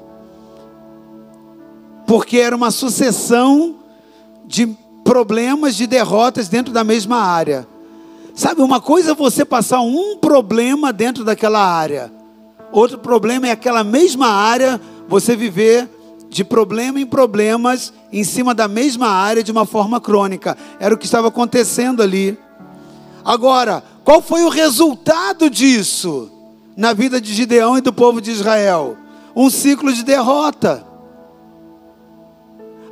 porque 2.06 2.38
era 2.38 2.56
uma 2.56 2.70
sucessão 2.70 3.78
de 4.46 4.68
problemas, 5.04 5.76
de 5.76 5.88
derrotas 5.88 6.48
dentro 6.48 6.72
da 6.72 6.84
mesma 6.84 7.18
área. 7.18 7.68
Sabe, 8.34 8.62
uma 8.62 8.80
coisa 8.80 9.12
é 9.12 9.16
você 9.16 9.44
passar 9.44 9.82
um 9.82 10.18
problema 10.18 10.94
dentro 10.94 11.24
daquela 11.24 11.60
área, 11.60 12.12
outro 12.72 12.98
problema 12.98 13.48
é 13.48 13.52
aquela 13.52 13.84
mesma 13.84 14.28
área 14.28 14.80
você 15.08 15.36
viver 15.36 15.90
de 16.30 16.46
problema 16.46 16.98
em 16.98 17.06
problemas 17.06 17.94
em 18.12 18.24
cima 18.24 18.56
da 18.56 18.66
mesma 18.66 19.10
área 19.10 19.44
de 19.44 19.52
uma 19.52 19.66
forma 19.66 20.00
crônica. 20.00 20.58
Era 20.80 20.96
o 20.96 20.98
que 20.98 21.06
estava 21.06 21.28
acontecendo 21.28 22.02
ali. 22.02 22.40
Agora, 23.24 23.84
qual 24.06 24.22
foi 24.22 24.44
o 24.44 24.50
resultado 24.50 25.50
disso 25.50 26.32
na 26.76 26.94
vida 26.94 27.20
de 27.20 27.34
Gideão 27.34 27.78
e 27.78 27.82
do 27.82 27.92
povo 27.92 28.22
de 28.22 28.32
Israel? 28.32 28.96
Um 29.36 29.50
ciclo 29.50 29.92
de 29.92 30.04
derrota. 30.04 30.88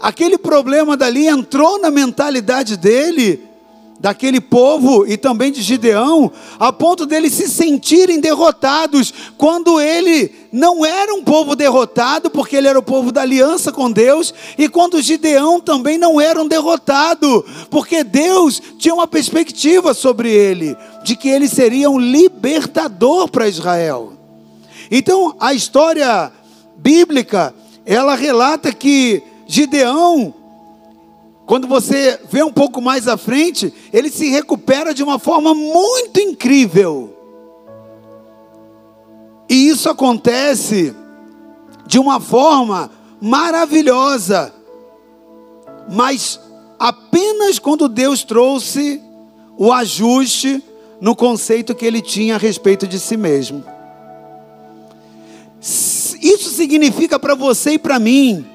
Aquele 0.02 0.38
problema 0.38 0.98
dali 0.98 1.26
entrou 1.26 1.80
na 1.80 1.90
mentalidade 1.90 2.76
dele 2.76 3.49
daquele 4.00 4.40
povo 4.40 5.06
e 5.06 5.18
também 5.18 5.52
de 5.52 5.62
Gideão, 5.62 6.32
a 6.58 6.72
ponto 6.72 7.06
deles 7.06 7.34
se 7.34 7.50
sentirem 7.50 8.20
derrotados, 8.20 9.14
quando 9.38 9.80
ele 9.80 10.34
não 10.52 10.86
era 10.86 11.14
um 11.14 11.22
povo 11.22 11.56
derrotado, 11.56 12.30
porque 12.30 12.56
ele 12.56 12.68
era 12.68 12.80
o 12.80 12.84
povo 12.84 13.12
da 13.12 13.22
aliança 13.22 13.72
com 13.72 13.92
Deus, 13.92 14.34
e 14.58 14.70
quando 14.70 15.02
Gideão 15.02 15.60
também 15.60 15.98
não 15.98 16.20
era 16.20 16.42
um 16.42 16.48
derrotado, 16.48 17.46
porque 17.70 18.04
Deus 18.04 18.62
tinha 18.78 18.94
uma 18.94 19.08
perspectiva 19.08 19.94
sobre 19.94 20.32
ele, 20.32 20.78
de 21.04 21.16
que 21.18 21.28
ele 21.28 21.50
seria 21.50 21.90
um 21.90 22.00
libertador 22.00 23.28
para 23.30 23.50
Israel. 23.50 24.14
Então, 24.90 25.36
a 25.40 25.54
história 25.54 26.32
bíblica, 26.78 27.54
ela 27.86 28.16
relata 28.16 28.72
que 28.72 29.22
Gideão 29.46 30.34
quando 31.50 31.68
você 31.68 32.20
vê 32.30 32.44
um 32.44 32.54
pouco 32.54 32.80
mais 32.80 33.08
à 33.08 33.18
frente, 33.18 33.74
ele 33.92 34.12
se 34.12 34.30
recupera 34.30 34.94
de 34.94 35.02
uma 35.02 35.18
forma 35.18 35.56
muito 35.56 36.20
incrível. 36.20 37.12
E 39.50 39.68
isso 39.68 39.90
acontece 39.90 40.94
de 41.88 41.98
uma 41.98 42.20
forma 42.20 42.92
maravilhosa. 43.20 44.54
Mas 45.92 46.40
apenas 46.78 47.58
quando 47.58 47.90
Deus 47.90 48.24
trouxe 48.24 49.02
o 49.58 49.74
ajuste 49.74 50.64
no 51.02 51.16
conceito 51.16 51.74
que 51.74 51.84
ele 51.84 52.00
tinha 52.00 52.36
a 52.36 52.38
respeito 52.38 52.86
de 52.86 53.00
si 53.00 53.18
mesmo. 53.18 53.66
Isso 55.60 56.52
significa 56.52 57.18
para 57.18 57.34
você 57.34 57.72
e 57.72 57.80
para 57.80 57.98
mim 57.98 58.46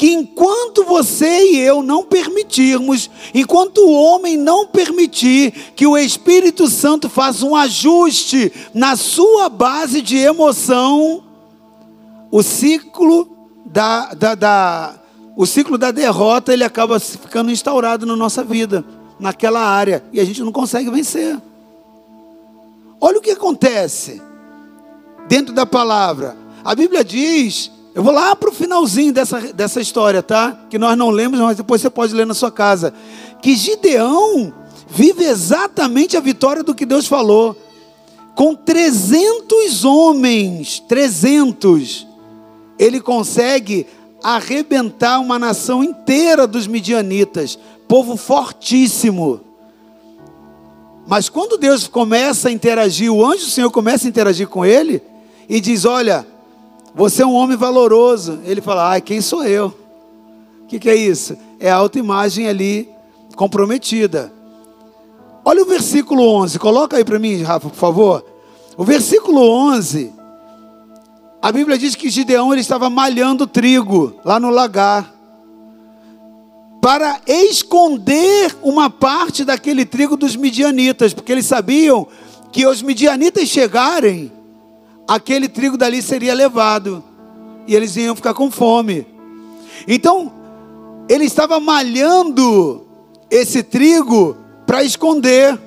que 0.00 0.14
enquanto 0.14 0.82
você 0.82 1.52
e 1.52 1.58
eu 1.58 1.82
não 1.82 2.02
permitirmos, 2.02 3.10
enquanto 3.34 3.82
o 3.82 3.92
homem 3.92 4.34
não 4.34 4.66
permitir 4.66 5.52
que 5.76 5.86
o 5.86 5.94
Espírito 5.94 6.68
Santo 6.68 7.06
faça 7.10 7.44
um 7.44 7.54
ajuste 7.54 8.50
na 8.72 8.96
sua 8.96 9.50
base 9.50 10.00
de 10.00 10.16
emoção, 10.16 11.22
o 12.30 12.42
ciclo 12.42 13.28
da, 13.66 14.14
da, 14.14 14.34
da, 14.34 14.94
o 15.36 15.44
ciclo 15.44 15.76
da 15.76 15.90
derrota 15.90 16.54
ele 16.54 16.64
acaba 16.64 16.98
ficando 16.98 17.50
instaurado 17.50 18.06
na 18.06 18.16
nossa 18.16 18.42
vida, 18.42 18.82
naquela 19.18 19.60
área, 19.60 20.02
e 20.14 20.18
a 20.18 20.24
gente 20.24 20.40
não 20.40 20.50
consegue 20.50 20.88
vencer. 20.88 21.38
Olha 22.98 23.18
o 23.18 23.20
que 23.20 23.32
acontece 23.32 24.22
dentro 25.28 25.52
da 25.52 25.66
palavra. 25.66 26.38
A 26.64 26.74
Bíblia 26.74 27.04
diz 27.04 27.70
eu 27.94 28.04
vou 28.04 28.12
lá 28.12 28.36
para 28.36 28.50
o 28.50 28.52
finalzinho 28.52 29.12
dessa, 29.12 29.40
dessa 29.52 29.80
história, 29.80 30.22
tá? 30.22 30.56
Que 30.70 30.78
nós 30.78 30.96
não 30.96 31.10
lemos, 31.10 31.40
mas 31.40 31.56
depois 31.56 31.80
você 31.80 31.90
pode 31.90 32.14
ler 32.14 32.26
na 32.26 32.34
sua 32.34 32.50
casa. 32.50 32.94
Que 33.42 33.56
Gideão 33.56 34.52
vive 34.88 35.24
exatamente 35.24 36.16
a 36.16 36.20
vitória 36.20 36.62
do 36.62 36.74
que 36.74 36.86
Deus 36.86 37.06
falou. 37.06 37.56
Com 38.34 38.54
300 38.54 39.84
homens, 39.84 40.80
300, 40.88 42.06
ele 42.78 43.00
consegue 43.00 43.86
arrebentar 44.22 45.18
uma 45.18 45.38
nação 45.38 45.82
inteira 45.82 46.46
dos 46.46 46.66
midianitas, 46.66 47.58
povo 47.88 48.16
fortíssimo. 48.16 49.40
Mas 51.06 51.28
quando 51.28 51.58
Deus 51.58 51.88
começa 51.88 52.48
a 52.48 52.52
interagir, 52.52 53.12
o 53.12 53.24
anjo 53.26 53.46
do 53.46 53.50
Senhor 53.50 53.70
começa 53.70 54.06
a 54.06 54.08
interagir 54.08 54.46
com 54.46 54.64
ele 54.64 55.02
e 55.48 55.60
diz: 55.60 55.84
Olha, 55.84 56.24
você 56.94 57.22
é 57.22 57.26
um 57.26 57.34
homem 57.34 57.56
valoroso. 57.56 58.40
Ele 58.44 58.60
fala: 58.60 58.90
Ai, 58.90 59.00
quem 59.00 59.20
sou 59.20 59.44
eu? 59.44 59.74
O 60.62 60.66
que, 60.66 60.78
que 60.78 60.90
é 60.90 60.94
isso? 60.94 61.36
É 61.58 61.70
a 61.70 61.76
autoimagem 61.76 62.48
ali 62.48 62.88
comprometida. 63.36 64.32
Olha 65.44 65.62
o 65.62 65.66
versículo 65.66 66.22
11. 66.22 66.58
Coloca 66.58 66.96
aí 66.96 67.04
para 67.04 67.18
mim, 67.18 67.42
Rafa, 67.42 67.68
por 67.68 67.76
favor. 67.76 68.24
O 68.76 68.84
versículo 68.84 69.40
11. 69.40 70.12
A 71.42 71.50
Bíblia 71.50 71.78
diz 71.78 71.94
que 71.94 72.10
Gideão 72.10 72.52
ele 72.52 72.60
estava 72.60 72.90
malhando 72.90 73.46
trigo 73.46 74.14
lá 74.24 74.38
no 74.38 74.50
lagar 74.50 75.14
para 76.80 77.20
esconder 77.26 78.56
uma 78.62 78.88
parte 78.88 79.44
daquele 79.44 79.84
trigo 79.84 80.16
dos 80.16 80.34
midianitas, 80.34 81.12
porque 81.12 81.32
eles 81.32 81.46
sabiam 81.46 82.06
que 82.50 82.66
os 82.66 82.82
midianitas 82.82 83.48
chegarem 83.48 84.32
aquele 85.10 85.48
trigo 85.48 85.76
dali 85.76 86.00
seria 86.00 86.32
levado 86.32 87.02
e 87.66 87.74
eles 87.74 87.96
iam 87.96 88.14
ficar 88.14 88.32
com 88.32 88.48
fome. 88.48 89.04
Então, 89.88 90.32
ele 91.08 91.24
estava 91.24 91.58
malhando 91.58 92.86
esse 93.28 93.60
trigo 93.60 94.36
para 94.64 94.84
esconder. 94.84 95.58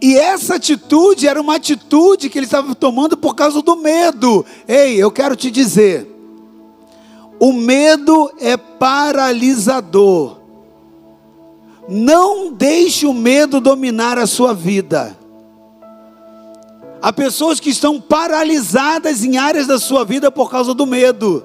E 0.00 0.16
essa 0.16 0.54
atitude 0.54 1.26
era 1.26 1.40
uma 1.40 1.56
atitude 1.56 2.30
que 2.30 2.38
ele 2.38 2.46
estava 2.46 2.76
tomando 2.76 3.16
por 3.16 3.34
causa 3.34 3.60
do 3.60 3.74
medo. 3.74 4.46
Ei, 4.68 4.94
eu 4.94 5.10
quero 5.10 5.34
te 5.34 5.50
dizer: 5.50 6.06
o 7.40 7.52
medo 7.52 8.30
é 8.38 8.56
paralisador. 8.56 10.38
Não 11.88 12.52
deixe 12.52 13.04
o 13.04 13.12
medo 13.12 13.60
dominar 13.60 14.16
a 14.16 14.28
sua 14.28 14.54
vida. 14.54 15.23
Há 17.04 17.12
pessoas 17.12 17.60
que 17.60 17.68
estão 17.68 18.00
paralisadas 18.00 19.22
em 19.22 19.36
áreas 19.36 19.66
da 19.66 19.78
sua 19.78 20.06
vida 20.06 20.30
por 20.30 20.50
causa 20.50 20.72
do 20.72 20.86
medo. 20.86 21.44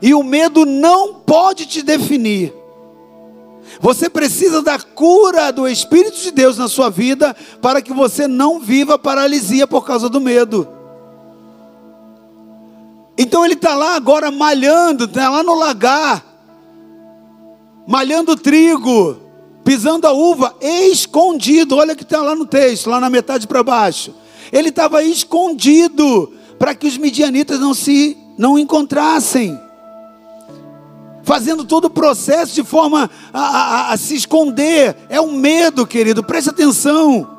E 0.00 0.14
o 0.14 0.22
medo 0.22 0.64
não 0.64 1.12
pode 1.12 1.66
te 1.66 1.82
definir. 1.82 2.54
Você 3.80 4.08
precisa 4.08 4.62
da 4.62 4.78
cura 4.78 5.50
do 5.50 5.66
Espírito 5.66 6.20
de 6.20 6.30
Deus 6.30 6.56
na 6.56 6.68
sua 6.68 6.88
vida 6.88 7.34
para 7.60 7.82
que 7.82 7.92
você 7.92 8.28
não 8.28 8.60
viva 8.60 8.96
paralisia 8.96 9.66
por 9.66 9.84
causa 9.84 10.08
do 10.08 10.20
medo. 10.20 10.68
Então 13.18 13.44
ele 13.44 13.54
está 13.54 13.74
lá 13.74 13.96
agora 13.96 14.30
malhando, 14.30 15.06
está 15.06 15.28
lá 15.30 15.42
no 15.42 15.56
lagar, 15.56 16.24
malhando 17.88 18.36
trigo, 18.36 19.16
pisando 19.64 20.06
a 20.06 20.12
uva, 20.12 20.54
escondido. 20.60 21.74
Olha 21.74 21.96
que 21.96 22.04
está 22.04 22.22
lá 22.22 22.36
no 22.36 22.46
texto, 22.46 22.88
lá 22.88 23.00
na 23.00 23.10
metade 23.10 23.48
para 23.48 23.64
baixo. 23.64 24.14
Ele 24.52 24.68
estava 24.70 25.02
escondido 25.02 26.32
para 26.58 26.74
que 26.74 26.86
os 26.86 26.96
midianitas 26.96 27.58
não 27.60 27.74
se 27.74 28.16
não 28.36 28.58
encontrassem 28.58 29.58
fazendo 31.22 31.64
todo 31.64 31.84
o 31.84 31.90
processo 31.90 32.54
de 32.54 32.64
forma 32.64 33.08
a, 33.32 33.40
a, 33.40 33.92
a 33.92 33.96
se 33.96 34.16
esconder. 34.16 34.96
É 35.08 35.20
um 35.20 35.32
medo, 35.32 35.86
querido, 35.86 36.24
preste 36.24 36.50
atenção. 36.50 37.38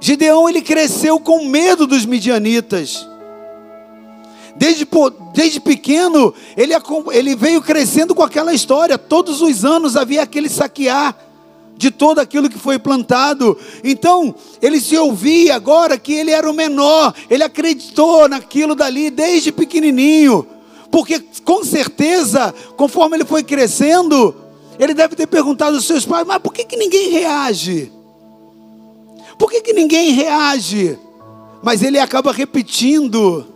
Gideão 0.00 0.48
ele 0.48 0.60
cresceu 0.60 1.20
com 1.20 1.46
medo 1.46 1.86
dos 1.86 2.04
midianitas. 2.04 3.06
Desde, 4.56 4.86
desde 5.32 5.60
pequeno, 5.60 6.34
ele, 6.56 6.74
ele 7.12 7.36
veio 7.36 7.62
crescendo 7.62 8.16
com 8.16 8.22
aquela 8.24 8.52
história. 8.52 8.98
Todos 8.98 9.40
os 9.40 9.64
anos 9.64 9.96
havia 9.96 10.22
aquele 10.22 10.48
saquear 10.48 11.16
de 11.76 11.90
todo 11.90 12.18
aquilo 12.18 12.48
que 12.48 12.58
foi 12.58 12.78
plantado. 12.78 13.58
Então, 13.82 14.34
ele 14.60 14.80
se 14.80 14.96
ouvia 14.96 15.54
agora 15.54 15.98
que 15.98 16.12
ele 16.12 16.30
era 16.30 16.48
o 16.48 16.54
menor. 16.54 17.14
Ele 17.28 17.42
acreditou 17.42 18.28
naquilo 18.28 18.74
dali 18.74 19.10
desde 19.10 19.50
pequenininho. 19.50 20.46
Porque 20.90 21.18
com 21.44 21.64
certeza, 21.64 22.54
conforme 22.76 23.16
ele 23.16 23.24
foi 23.24 23.42
crescendo, 23.42 24.34
ele 24.78 24.94
deve 24.94 25.16
ter 25.16 25.26
perguntado 25.26 25.76
aos 25.76 25.86
seus 25.86 26.04
pais: 26.04 26.26
mas 26.26 26.38
por 26.38 26.52
que, 26.52 26.64
que 26.64 26.76
ninguém 26.76 27.10
reage? 27.10 27.90
Por 29.38 29.50
que, 29.50 29.60
que 29.60 29.72
ninguém 29.72 30.12
reage? 30.12 30.98
Mas 31.62 31.82
ele 31.82 31.98
acaba 31.98 32.32
repetindo 32.32 33.46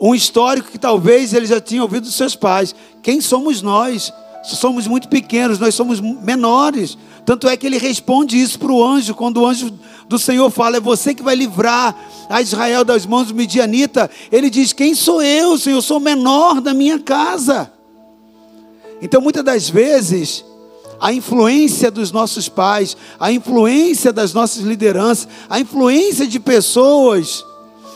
um 0.00 0.14
histórico 0.14 0.70
que 0.70 0.78
talvez 0.78 1.32
ele 1.32 1.46
já 1.46 1.60
tinha 1.60 1.82
ouvido 1.82 2.04
dos 2.04 2.14
seus 2.14 2.34
pais. 2.34 2.74
Quem 3.02 3.20
somos 3.20 3.62
nós? 3.62 4.12
Somos 4.44 4.86
muito 4.86 5.08
pequenos, 5.08 5.58
nós 5.58 5.74
somos 5.74 6.00
menores. 6.00 6.96
Tanto 7.26 7.48
é 7.48 7.56
que 7.56 7.66
ele 7.66 7.76
responde 7.76 8.40
isso 8.40 8.56
para 8.56 8.70
o 8.70 8.82
anjo, 8.82 9.12
quando 9.12 9.38
o 9.38 9.46
anjo 9.46 9.76
do 10.08 10.16
Senhor 10.16 10.48
fala: 10.48 10.76
É 10.76 10.80
você 10.80 11.12
que 11.12 11.24
vai 11.24 11.34
livrar 11.34 11.94
a 12.30 12.40
Israel 12.40 12.84
das 12.84 13.04
mãos 13.04 13.26
do 13.26 13.34
midianita. 13.34 14.08
Ele 14.30 14.48
diz: 14.48 14.72
Quem 14.72 14.94
sou 14.94 15.20
eu, 15.20 15.58
Senhor? 15.58 15.78
Eu 15.78 15.82
sou 15.82 15.98
menor 15.98 16.60
da 16.60 16.72
minha 16.72 17.00
casa. 17.00 17.72
Então, 19.02 19.20
muitas 19.20 19.44
das 19.44 19.68
vezes, 19.68 20.44
a 21.00 21.12
influência 21.12 21.90
dos 21.90 22.12
nossos 22.12 22.48
pais, 22.48 22.96
a 23.18 23.32
influência 23.32 24.12
das 24.12 24.32
nossas 24.32 24.62
lideranças, 24.62 25.28
a 25.50 25.58
influência 25.58 26.28
de 26.28 26.38
pessoas 26.38 27.44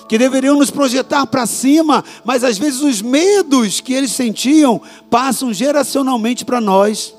que 0.09 0.19
deveriam 0.19 0.59
nos 0.59 0.73
projetar 0.73 1.25
para 1.27 1.47
cima, 1.47 2.05
mas 2.25 2.43
às 2.43 2.59
vezes 2.59 2.81
os 2.81 3.01
medos 3.01 3.81
que 3.81 3.93
eles 3.93 4.11
sentiam 4.11 4.83
passam 5.09 5.53
geracionalmente 5.53 6.45
para 6.45 6.61
nós. 6.61 7.15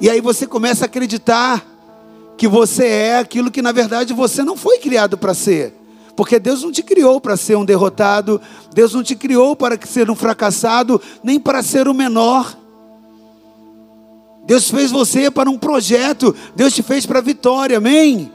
E 0.00 0.08
aí 0.08 0.20
você 0.20 0.46
começa 0.46 0.84
a 0.84 0.86
acreditar 0.86 1.64
que 2.36 2.48
você 2.48 2.86
é 2.86 3.18
aquilo 3.18 3.50
que 3.50 3.60
na 3.60 3.70
verdade 3.70 4.14
você 4.14 4.42
não 4.42 4.56
foi 4.56 4.78
criado 4.78 5.18
para 5.18 5.34
ser. 5.34 5.74
Porque 6.16 6.38
Deus 6.38 6.62
não 6.62 6.72
te 6.72 6.82
criou 6.82 7.20
para 7.20 7.36
ser 7.36 7.56
um 7.56 7.64
derrotado, 7.64 8.40
Deus 8.74 8.94
não 8.94 9.02
te 9.02 9.14
criou 9.14 9.54
para 9.54 9.78
ser 9.86 10.10
um 10.10 10.16
fracassado, 10.16 11.00
nem 11.22 11.38
para 11.38 11.62
ser 11.62 11.86
o 11.86 11.94
menor. 11.94 12.56
Deus 14.46 14.70
fez 14.70 14.90
você 14.90 15.30
para 15.30 15.50
um 15.50 15.58
projeto, 15.58 16.34
Deus 16.56 16.74
te 16.74 16.82
fez 16.82 17.04
para 17.04 17.20
vitória, 17.20 17.76
amém? 17.76 18.32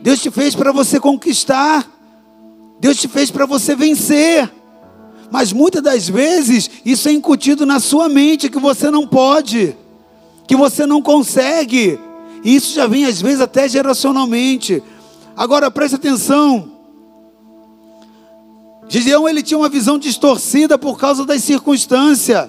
Deus 0.00 0.20
te 0.20 0.30
fez 0.30 0.54
para 0.54 0.70
você 0.70 1.00
conquistar, 1.00 1.90
Deus 2.80 2.96
te 2.96 3.08
fez 3.08 3.30
para 3.30 3.46
você 3.46 3.74
vencer. 3.74 4.50
Mas 5.30 5.52
muitas 5.52 5.82
das 5.82 6.08
vezes 6.08 6.70
isso 6.84 7.08
é 7.08 7.12
incutido 7.12 7.66
na 7.66 7.80
sua 7.80 8.08
mente 8.08 8.48
que 8.48 8.60
você 8.60 8.90
não 8.90 9.06
pode, 9.06 9.76
que 10.46 10.56
você 10.56 10.86
não 10.86 11.02
consegue. 11.02 11.98
E 12.44 12.54
isso 12.54 12.74
já 12.74 12.86
vem 12.86 13.06
às 13.06 13.20
vezes 13.20 13.40
até 13.40 13.68
geracionalmente. 13.68 14.82
Agora 15.36 15.70
preste 15.70 15.96
atenção. 15.96 16.72
Gideão 18.88 19.28
ele 19.28 19.42
tinha 19.42 19.58
uma 19.58 19.68
visão 19.68 19.98
distorcida 19.98 20.78
por 20.78 20.98
causa 20.98 21.24
das 21.24 21.42
circunstâncias. 21.42 22.48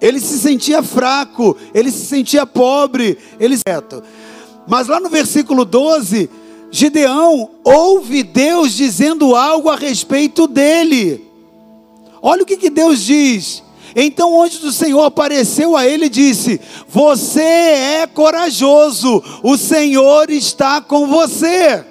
Ele 0.00 0.20
se 0.20 0.38
sentia 0.38 0.82
fraco, 0.82 1.56
ele 1.72 1.90
se 1.90 2.06
sentia 2.06 2.46
pobre, 2.46 3.18
ele 3.40 3.56
Mas 4.66 4.86
lá 4.86 5.00
no 5.00 5.08
versículo 5.08 5.64
12, 5.64 6.30
Gideão 6.70 7.50
ouve 7.64 8.22
Deus 8.22 8.72
dizendo 8.72 9.34
algo 9.34 9.68
a 9.68 9.76
respeito 9.76 10.46
dele. 10.46 11.24
Olha 12.20 12.42
o 12.42 12.46
que, 12.46 12.56
que 12.56 12.70
Deus 12.70 13.02
diz. 13.02 13.62
Então 13.94 14.32
o 14.32 14.42
anjo 14.42 14.58
do 14.58 14.72
Senhor 14.72 15.04
apareceu 15.04 15.76
a 15.76 15.86
ele 15.86 16.06
e 16.06 16.10
disse: 16.10 16.60
Você 16.88 17.40
é 17.40 18.06
corajoso, 18.06 19.22
o 19.42 19.56
Senhor 19.56 20.30
está 20.30 20.80
com 20.80 21.06
você. 21.06 21.84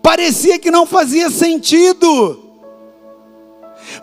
Parecia 0.00 0.58
que 0.58 0.70
não 0.70 0.86
fazia 0.86 1.28
sentido. 1.30 2.44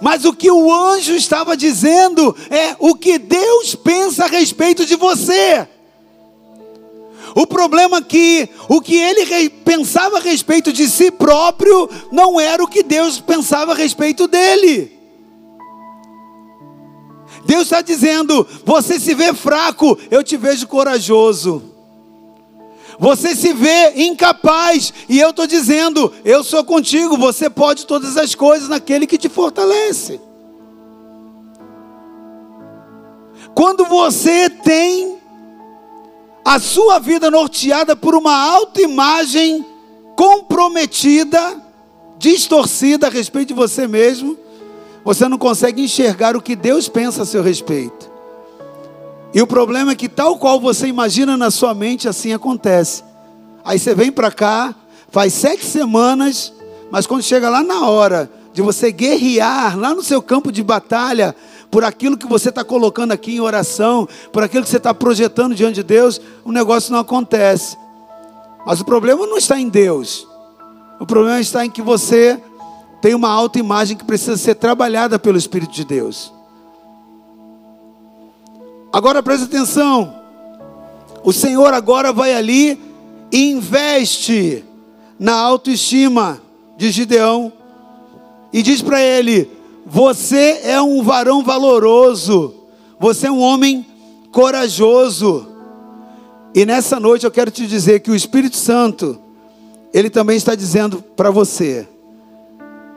Mas 0.02 0.26
o 0.26 0.34
que 0.34 0.52
o 0.52 0.74
anjo 0.74 1.14
estava 1.14 1.56
dizendo 1.56 2.36
é 2.50 2.76
o 2.80 2.96
que 2.96 3.18
Deus 3.18 3.76
pensa 3.76 4.26
a 4.26 4.28
respeito 4.28 4.86
de 4.86 4.96
você. 4.96 5.68
O 7.36 7.48
problema 7.48 7.98
é 7.98 8.02
que 8.02 8.50
o 8.68 8.82
que 8.82 8.96
ele 8.96 9.50
pensava 9.50 10.18
a 10.18 10.22
respeito 10.22 10.72
de 10.72 10.88
si 10.90 11.10
próprio 11.10 11.90
não 12.12 12.40
era 12.40 12.64
o 12.64 12.68
que 12.68 12.84
Deus 12.84 13.20
pensava 13.20 13.72
a 13.72 13.76
respeito 13.76 14.28
dele. 14.28 15.03
Deus 17.46 17.64
está 17.64 17.82
dizendo: 17.82 18.48
você 18.66 19.00
se 19.00 19.14
vê 19.14 19.34
fraco, 19.34 19.98
eu 20.10 20.24
te 20.24 20.38
vejo 20.38 20.68
corajoso. 20.68 21.62
Você 23.00 23.36
se 23.36 23.54
vê 23.54 24.04
incapaz, 24.04 24.94
e 25.10 25.20
eu 25.20 25.32
estou 25.32 25.48
dizendo: 25.48 26.14
eu 26.24 26.44
sou 26.44 26.64
contigo, 26.64 27.18
você 27.18 27.50
pode 27.50 27.86
todas 27.86 28.18
as 28.18 28.36
coisas 28.36 28.70
naquele 28.70 29.08
que 29.08 29.18
te 29.18 29.30
fortalece. 29.30 30.20
Quando 33.56 33.86
você 33.86 34.50
tem 34.50 35.18
a 36.46 36.60
sua 36.60 37.00
vida 37.00 37.30
norteada 37.30 37.96
por 37.96 38.16
uma 38.16 38.36
autoimagem 38.36 39.66
comprometida, 40.16 41.62
distorcida 42.18 43.08
a 43.08 43.10
respeito 43.10 43.50
de 43.50 43.54
você 43.54 43.88
mesmo, 43.88 44.38
você 45.04 45.28
não 45.28 45.38
consegue 45.38 45.84
enxergar 45.84 46.36
o 46.36 46.42
que 46.42 46.56
Deus 46.56 46.88
pensa 46.88 47.24
a 47.24 47.26
seu 47.26 47.44
respeito. 47.44 48.12
E 49.34 49.42
o 49.42 49.48
problema 49.48 49.92
é 49.92 49.96
que, 49.96 50.08
tal 50.08 50.38
qual 50.38 50.60
você 50.60 50.88
imagina 50.88 51.36
na 51.36 51.50
sua 51.50 51.74
mente, 51.74 52.08
assim 52.08 52.34
acontece. 52.34 53.04
Aí 53.66 53.80
você 53.80 53.96
vem 53.96 54.12
para 54.12 54.32
cá, 54.32 54.76
faz 55.10 55.34
sete 55.34 55.66
semanas, 55.66 56.54
mas 56.92 57.08
quando 57.08 57.24
chega 57.24 57.50
lá 57.50 57.64
na 57.64 57.88
hora 57.88 58.30
de 58.54 58.62
você 58.62 58.92
guerrear, 58.92 59.78
lá 59.78 59.96
no 59.96 60.04
seu 60.04 60.22
campo 60.22 60.52
de 60.52 60.62
batalha, 60.62 61.36
por 61.72 61.84
aquilo 61.84 62.16
que 62.16 62.28
você 62.28 62.50
está 62.50 62.64
colocando 62.64 63.12
aqui 63.12 63.36
em 63.36 63.40
oração, 63.40 64.08
por 64.32 64.44
aquilo 64.44 64.64
que 64.64 64.70
você 64.70 64.78
está 64.78 64.94
projetando 64.94 65.56
diante 65.56 65.76
de 65.76 65.84
Deus, 65.84 66.22
o 66.46 66.52
negócio 66.52 66.92
não 66.92 67.00
acontece. 67.00 67.76
Mas 68.64 68.80
o 68.80 68.86
problema 68.86 69.26
não 69.26 69.38
está 69.38 69.60
em 69.60 69.68
Deus. 69.68 70.28
O 71.00 71.06
problema 71.08 71.40
está 71.40 71.66
em 71.66 71.72
que 71.72 71.82
você 71.82 72.40
tem 73.04 73.14
uma 73.14 73.28
autoimagem 73.28 73.98
que 73.98 74.06
precisa 74.06 74.38
ser 74.38 74.56
trabalhada 74.56 75.20
pelo 75.20 75.38
Espírito 75.38 75.74
de 75.74 75.84
Deus. 75.84 76.32
Agora 78.94 79.22
preste 79.22 79.44
atenção. 79.44 80.16
O 81.22 81.34
Senhor 81.34 81.74
agora 81.74 82.14
vai 82.14 82.34
ali 82.34 82.82
e 83.30 83.52
investe 83.52 84.64
na 85.20 85.34
autoestima 85.34 86.42
de 86.78 86.92
Gideão 86.92 87.52
e 88.54 88.62
diz 88.62 88.82
para 88.82 89.02
ele: 89.02 89.52
Você 89.86 90.62
é 90.64 90.82
um 90.82 91.04
varão 91.04 91.44
valoroso, 91.44 92.56
você 92.98 93.28
é 93.28 93.32
um 93.32 93.42
homem 93.42 93.86
corajoso. 94.32 95.46
E 96.56 96.66
nessa 96.66 97.02
noite 97.02 97.26
eu 97.26 97.32
quero 97.32 97.52
te 97.52 97.68
dizer 97.68 98.00
que 98.00 98.12
o 98.12 98.16
Espírito 98.16 98.56
Santo, 98.56 99.20
ele 99.94 100.10
também 100.10 100.38
está 100.38 100.56
dizendo 100.56 101.04
para 101.18 101.30
você: 101.30 101.86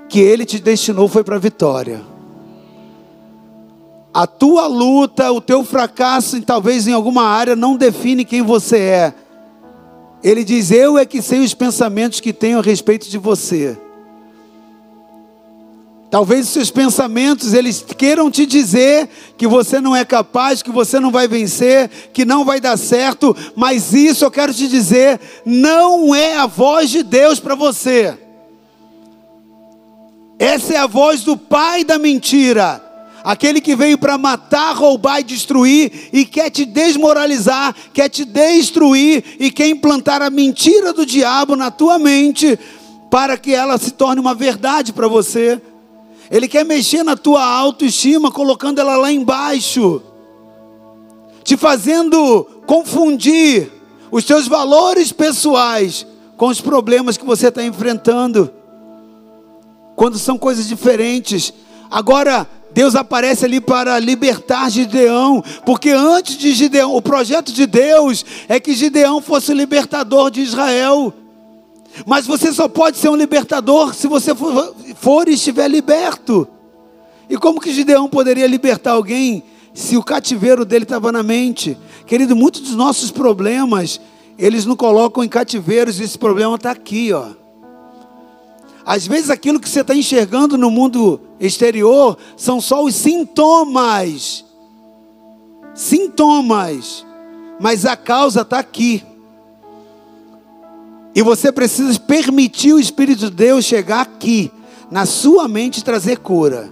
que 0.08 0.20
Ele 0.20 0.44
te 0.44 0.58
destinou 0.58 1.08
foi 1.08 1.24
para 1.24 1.36
a 1.36 1.40
vitória. 1.40 2.02
A 4.12 4.26
tua 4.26 4.66
luta, 4.66 5.30
o 5.30 5.40
teu 5.40 5.62
fracasso, 5.62 6.40
talvez 6.40 6.86
em 6.86 6.92
alguma 6.92 7.24
área, 7.24 7.54
não 7.54 7.76
define 7.76 8.24
quem 8.24 8.40
você 8.40 8.78
é. 8.78 9.14
Ele 10.22 10.42
diz: 10.42 10.70
Eu 10.70 10.96
é 10.96 11.04
que 11.04 11.20
sei 11.20 11.40
os 11.40 11.52
pensamentos 11.52 12.20
que 12.20 12.32
tenho 12.32 12.58
a 12.58 12.62
respeito 12.62 13.10
de 13.10 13.18
você. 13.18 13.78
Talvez 16.10 16.46
os 16.46 16.52
seus 16.52 16.70
pensamentos 16.70 17.52
eles 17.52 17.84
queiram 17.96 18.30
te 18.30 18.46
dizer 18.46 19.08
que 19.36 19.46
você 19.46 19.80
não 19.80 19.94
é 19.94 20.04
capaz, 20.04 20.62
que 20.62 20.70
você 20.70 21.00
não 21.00 21.10
vai 21.10 21.26
vencer, 21.26 21.90
que 22.12 22.24
não 22.24 22.44
vai 22.44 22.60
dar 22.60 22.76
certo, 22.76 23.36
mas 23.54 23.92
isso 23.92 24.24
eu 24.24 24.30
quero 24.30 24.54
te 24.54 24.68
dizer, 24.68 25.20
não 25.44 26.14
é 26.14 26.36
a 26.36 26.46
voz 26.46 26.90
de 26.90 27.02
Deus 27.02 27.40
para 27.40 27.54
você. 27.54 28.16
Essa 30.38 30.74
é 30.74 30.76
a 30.76 30.86
voz 30.86 31.22
do 31.22 31.36
pai 31.36 31.84
da 31.84 31.98
mentira. 31.98 32.82
Aquele 33.24 33.60
que 33.60 33.74
veio 33.74 33.98
para 33.98 34.16
matar, 34.16 34.72
roubar 34.76 35.20
e 35.20 35.24
destruir 35.24 36.10
e 36.12 36.24
quer 36.24 36.48
te 36.48 36.64
desmoralizar, 36.64 37.74
quer 37.92 38.08
te 38.08 38.24
destruir 38.24 39.24
e 39.40 39.50
quer 39.50 39.66
implantar 39.68 40.22
a 40.22 40.30
mentira 40.30 40.92
do 40.92 41.04
diabo 41.04 41.56
na 41.56 41.70
tua 41.70 41.98
mente 41.98 42.56
para 43.10 43.36
que 43.36 43.52
ela 43.52 43.78
se 43.78 43.90
torne 43.90 44.20
uma 44.20 44.34
verdade 44.34 44.92
para 44.92 45.08
você. 45.08 45.60
Ele 46.30 46.46
quer 46.46 46.64
mexer 46.64 47.02
na 47.02 47.16
tua 47.16 47.44
autoestima, 47.44 48.30
colocando 48.30 48.80
ela 48.80 48.96
lá 48.96 49.12
embaixo, 49.12 50.02
te 51.42 51.56
fazendo 51.56 52.44
confundir 52.66 53.72
os 54.10 54.24
teus 54.24 54.46
valores 54.46 55.12
pessoais 55.12 56.06
com 56.36 56.48
os 56.48 56.60
problemas 56.60 57.16
que 57.16 57.24
você 57.24 57.48
está 57.48 57.64
enfrentando, 57.64 58.52
quando 59.96 60.18
são 60.18 60.38
coisas 60.38 60.68
diferentes. 60.68 61.52
Agora, 61.90 62.46
Deus 62.72 62.94
aparece 62.94 63.46
ali 63.46 63.58
para 63.58 63.98
libertar 63.98 64.70
Gideão, 64.70 65.42
porque 65.64 65.90
antes 65.90 66.36
de 66.36 66.52
Gideão, 66.52 66.94
o 66.94 67.00
projeto 67.00 67.50
de 67.50 67.66
Deus 67.66 68.22
é 68.48 68.60
que 68.60 68.74
Gideão 68.74 69.22
fosse 69.22 69.50
o 69.50 69.54
libertador 69.54 70.30
de 70.30 70.42
Israel. 70.42 71.12
Mas 72.04 72.26
você 72.26 72.52
só 72.52 72.68
pode 72.68 72.98
ser 72.98 73.08
um 73.08 73.16
libertador 73.16 73.94
se 73.94 74.06
você 74.06 74.34
for, 74.34 74.74
for 74.96 75.26
e 75.26 75.32
estiver 75.32 75.68
liberto. 75.68 76.46
E 77.30 77.38
como 77.38 77.60
que 77.60 77.72
Gideão 77.72 78.08
poderia 78.08 78.46
libertar 78.46 78.92
alguém 78.92 79.42
se 79.72 79.96
o 79.96 80.02
cativeiro 80.02 80.64
dele 80.64 80.82
estava 80.84 81.10
na 81.10 81.22
mente? 81.22 81.78
Querido, 82.06 82.36
muitos 82.36 82.60
dos 82.60 82.74
nossos 82.74 83.10
problemas, 83.10 83.98
eles 84.38 84.66
não 84.66 84.76
colocam 84.76 85.24
em 85.24 85.28
cativeiros, 85.28 85.98
esse 85.98 86.18
problema 86.18 86.56
está 86.56 86.72
aqui, 86.72 87.10
ó. 87.14 87.45
Às 88.86 89.04
vezes 89.04 89.30
aquilo 89.30 89.58
que 89.58 89.68
você 89.68 89.80
está 89.80 89.92
enxergando 89.96 90.56
no 90.56 90.70
mundo 90.70 91.20
exterior 91.40 92.16
são 92.36 92.60
só 92.60 92.84
os 92.84 92.94
sintomas. 92.94 94.44
Sintomas. 95.74 97.04
Mas 97.58 97.84
a 97.84 97.96
causa 97.96 98.42
está 98.42 98.60
aqui. 98.60 99.02
E 101.16 101.20
você 101.20 101.50
precisa 101.50 101.98
permitir 101.98 102.74
o 102.74 102.78
Espírito 102.78 103.28
de 103.28 103.30
Deus 103.30 103.64
chegar 103.64 104.02
aqui, 104.02 104.52
na 104.88 105.04
sua 105.04 105.48
mente, 105.48 105.82
trazer 105.82 106.18
cura. 106.18 106.70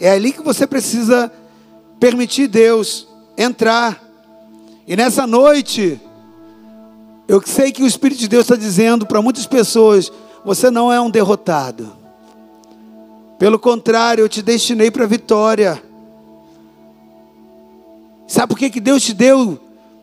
É 0.00 0.12
ali 0.12 0.32
que 0.32 0.42
você 0.42 0.66
precisa 0.66 1.30
permitir 2.00 2.46
Deus 2.46 3.06
entrar. 3.36 4.02
E 4.86 4.96
nessa 4.96 5.26
noite, 5.26 6.00
eu 7.26 7.42
sei 7.44 7.70
que 7.70 7.82
o 7.82 7.86
Espírito 7.86 8.20
de 8.20 8.28
Deus 8.28 8.44
está 8.44 8.56
dizendo 8.56 9.04
para 9.04 9.20
muitas 9.20 9.44
pessoas: 9.44 10.10
você 10.48 10.70
não 10.70 10.90
é 10.90 10.98
um 10.98 11.10
derrotado. 11.10 11.92
Pelo 13.38 13.58
contrário, 13.58 14.22
eu 14.22 14.28
te 14.30 14.40
destinei 14.40 14.90
para 14.90 15.04
a 15.04 15.06
vitória. 15.06 15.82
Sabe 18.26 18.48
por 18.48 18.58
que, 18.58 18.70
que 18.70 18.80
Deus 18.80 19.02
te 19.02 19.12
deu, 19.12 19.60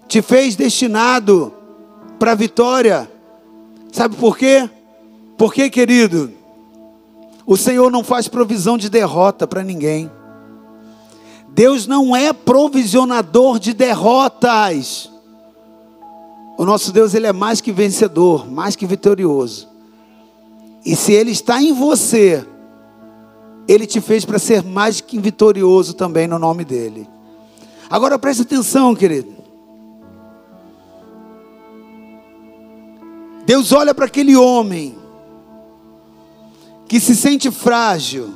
te 0.08 0.22
fez 0.22 0.56
destinado 0.56 1.52
para 2.20 2.34
a 2.34 2.36
vitória? 2.36 3.10
Sabe 3.92 4.18
por 4.18 4.38
quê? 4.38 4.70
Porque, 5.36 5.68
querido, 5.68 6.32
o 7.44 7.58
Senhor 7.58 7.92
não 7.92 8.04
faz 8.04 8.28
provisão 8.28 8.78
de 8.78 8.88
derrota 8.88 9.48
para 9.48 9.64
ninguém. 9.64 10.12
Deus 11.50 11.88
não 11.88 12.16
é 12.16 12.32
provisionador 12.32 13.58
de 13.58 13.74
derrotas. 13.74 15.10
O 16.56 16.64
nosso 16.64 16.92
Deus, 16.92 17.16
ele 17.16 17.26
é 17.26 17.34
mais 17.34 17.62
que 17.62 17.72
vencedor, 17.72 18.48
mais 18.48 18.76
que 18.76 18.86
vitorioso. 18.86 19.74
E 20.86 20.96
se 20.96 21.12
ele 21.12 21.32
está 21.32 21.62
em 21.62 21.74
você, 21.74 22.46
ele 23.68 23.88
te 23.88 24.00
fez 24.00 24.24
para 24.24 24.38
ser 24.38 24.64
mais 24.64 25.02
que 25.02 25.18
vitorioso 25.18 25.96
também 25.96 26.28
no 26.28 26.38
nome 26.38 26.64
dele. 26.64 27.10
Agora 27.90 28.20
preste 28.20 28.44
atenção, 28.44 28.94
querido. 28.96 29.34
Deus 33.46 33.72
olha 33.72 33.94
para 33.94 34.06
aquele 34.06 34.36
homem 34.36 34.96
que 36.88 37.00
se 37.00 37.16
sente 37.16 37.50
frágil, 37.50 38.34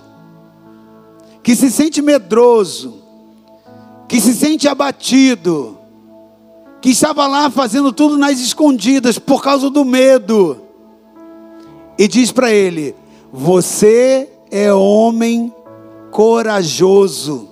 que 1.44 1.56
se 1.56 1.70
sente 1.70 2.02
medroso, 2.02 3.02
que 4.08 4.20
se 4.20 4.34
sente 4.34 4.68
abatido, 4.68 5.78
que 6.82 6.90
estava 6.90 7.28
lá 7.28 7.50
fazendo 7.50 7.92
tudo 7.92 8.18
nas 8.18 8.40
escondidas 8.40 9.20
por 9.20 9.42
causa 9.44 9.70
do 9.70 9.86
medo, 9.86 10.69
e 12.00 12.08
diz 12.08 12.32
para 12.32 12.50
ele: 12.50 12.96
Você 13.32 14.30
é 14.50 14.74
homem 14.74 15.54
corajoso, 16.10 17.50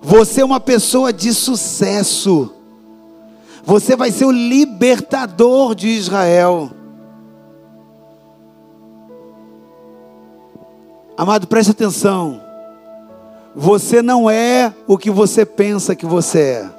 você 0.00 0.40
é 0.40 0.44
uma 0.44 0.60
pessoa 0.60 1.12
de 1.12 1.34
sucesso. 1.34 2.54
Você 3.64 3.94
vai 3.94 4.10
ser 4.10 4.24
o 4.24 4.32
libertador 4.32 5.74
de 5.74 5.86
Israel. 5.88 6.70
Amado, 11.16 11.46
preste 11.46 11.70
atenção. 11.70 12.40
Você 13.54 14.02
não 14.02 14.28
é 14.28 14.74
o 14.88 14.98
que 14.98 15.12
você 15.12 15.46
pensa 15.46 15.94
que 15.94 16.04
você 16.04 16.40
é. 16.40 16.70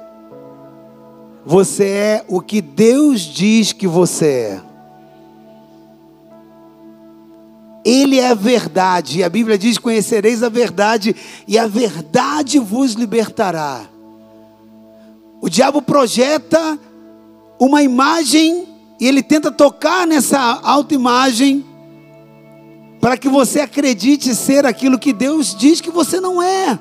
Você 1.46 1.84
é 1.84 2.24
o 2.28 2.42
que 2.42 2.60
Deus 2.60 3.22
diz 3.22 3.72
que 3.72 3.86
você 3.86 4.26
é. 4.26 4.73
Ele 7.84 8.18
é 8.18 8.28
a 8.28 8.34
verdade, 8.34 9.18
e 9.18 9.24
a 9.24 9.28
Bíblia 9.28 9.58
diz: 9.58 9.76
Conhecereis 9.76 10.42
a 10.42 10.48
verdade, 10.48 11.14
e 11.46 11.58
a 11.58 11.66
verdade 11.66 12.58
vos 12.58 12.92
libertará. 12.92 13.86
O 15.40 15.48
diabo 15.50 15.82
projeta 15.82 16.78
uma 17.58 17.82
imagem 17.82 18.66
e 18.98 19.06
ele 19.06 19.22
tenta 19.22 19.50
tocar 19.50 20.06
nessa 20.06 20.38
autoimagem 20.62 21.64
para 23.00 23.18
que 23.18 23.28
você 23.28 23.60
acredite 23.60 24.34
ser 24.34 24.64
aquilo 24.64 24.98
que 24.98 25.12
Deus 25.12 25.54
diz 25.54 25.80
que 25.80 25.90
você 25.90 26.20
não 26.20 26.42
é. 26.42 26.78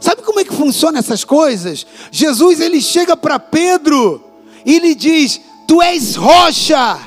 Sabe 0.00 0.22
como 0.22 0.40
é 0.40 0.44
que 0.44 0.52
funciona 0.52 0.98
essas 0.98 1.22
coisas? 1.24 1.86
Jesus 2.10 2.60
ele 2.60 2.80
chega 2.80 3.16
para 3.16 3.38
Pedro 3.38 4.22
e 4.64 4.80
lhe 4.80 4.94
diz: 4.94 5.40
Tu 5.66 5.80
és 5.80 6.16
rocha. 6.16 6.98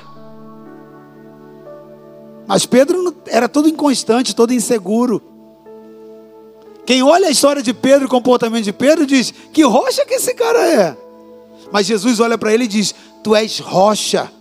Mas 2.49 2.65
Pedro 2.65 3.15
era 3.27 3.47
todo 3.47 3.69
inconstante, 3.69 4.35
todo 4.35 4.51
inseguro. 4.51 5.21
Quem 6.83 7.03
olha 7.03 7.27
a 7.27 7.29
história 7.31 7.61
de 7.61 7.75
Pedro, 7.75 8.07
o 8.07 8.09
comportamento 8.09 8.63
de 8.63 8.73
Pedro, 8.73 9.05
diz: 9.05 9.31
Que 9.53 9.61
rocha 9.61 10.03
que 10.03 10.15
esse 10.15 10.33
cara 10.33 10.67
é? 10.67 10.97
Mas 11.71 11.85
Jesus 11.85 12.19
olha 12.19 12.39
para 12.39 12.51
ele 12.51 12.63
e 12.63 12.67
diz: 12.67 12.95
Tu 13.23 13.35
és 13.35 13.59
rocha. 13.59 14.31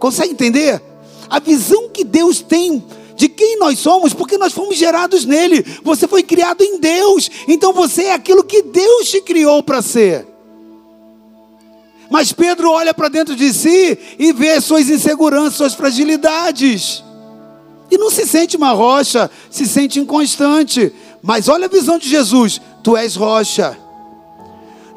Consegue 0.00 0.32
entender? 0.32 0.82
A 1.30 1.38
visão 1.38 1.88
que 1.90 2.02
Deus 2.02 2.40
tem 2.40 2.84
de 3.14 3.28
quem 3.28 3.56
nós 3.56 3.78
somos, 3.78 4.12
porque 4.12 4.36
nós 4.36 4.52
fomos 4.52 4.74
gerados 4.74 5.24
nele. 5.24 5.64
Você 5.84 6.08
foi 6.08 6.24
criado 6.24 6.64
em 6.64 6.80
Deus, 6.80 7.30
então 7.46 7.72
você 7.72 8.06
é 8.06 8.14
aquilo 8.14 8.42
que 8.42 8.62
Deus 8.62 9.08
te 9.08 9.20
criou 9.20 9.62
para 9.62 9.80
ser. 9.80 10.26
Mas 12.10 12.32
Pedro 12.32 12.72
olha 12.72 12.92
para 12.92 13.08
dentro 13.08 13.36
de 13.36 13.52
si 13.54 13.96
e 14.18 14.32
vê 14.32 14.60
suas 14.60 14.90
inseguranças, 14.90 15.54
suas 15.54 15.74
fragilidades. 15.74 17.04
E 17.92 17.98
não 17.98 18.08
se 18.08 18.26
sente 18.26 18.56
uma 18.56 18.72
rocha, 18.72 19.30
se 19.50 19.66
sente 19.66 20.00
inconstante. 20.00 20.90
Mas 21.22 21.46
olha 21.46 21.66
a 21.66 21.68
visão 21.68 21.98
de 21.98 22.08
Jesus: 22.08 22.58
tu 22.82 22.96
és 22.96 23.14
rocha. 23.14 23.78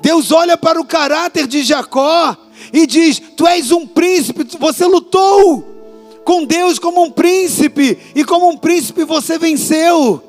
Deus 0.01 0.31
olha 0.31 0.57
para 0.57 0.79
o 0.79 0.85
caráter 0.85 1.45
de 1.45 1.61
Jacó 1.61 2.37
e 2.71 2.87
diz: 2.87 3.21
Tu 3.35 3.45
és 3.45 3.69
um 3.69 3.85
príncipe, 3.85 4.47
você 4.57 4.85
lutou 4.85 5.75
com 6.23 6.45
Deus 6.45 6.79
como 6.79 7.03
um 7.03 7.11
príncipe, 7.11 7.99
e 8.15 8.23
como 8.23 8.47
um 8.47 8.55
príncipe 8.55 9.03
você 9.03 9.37
venceu. 9.37 10.23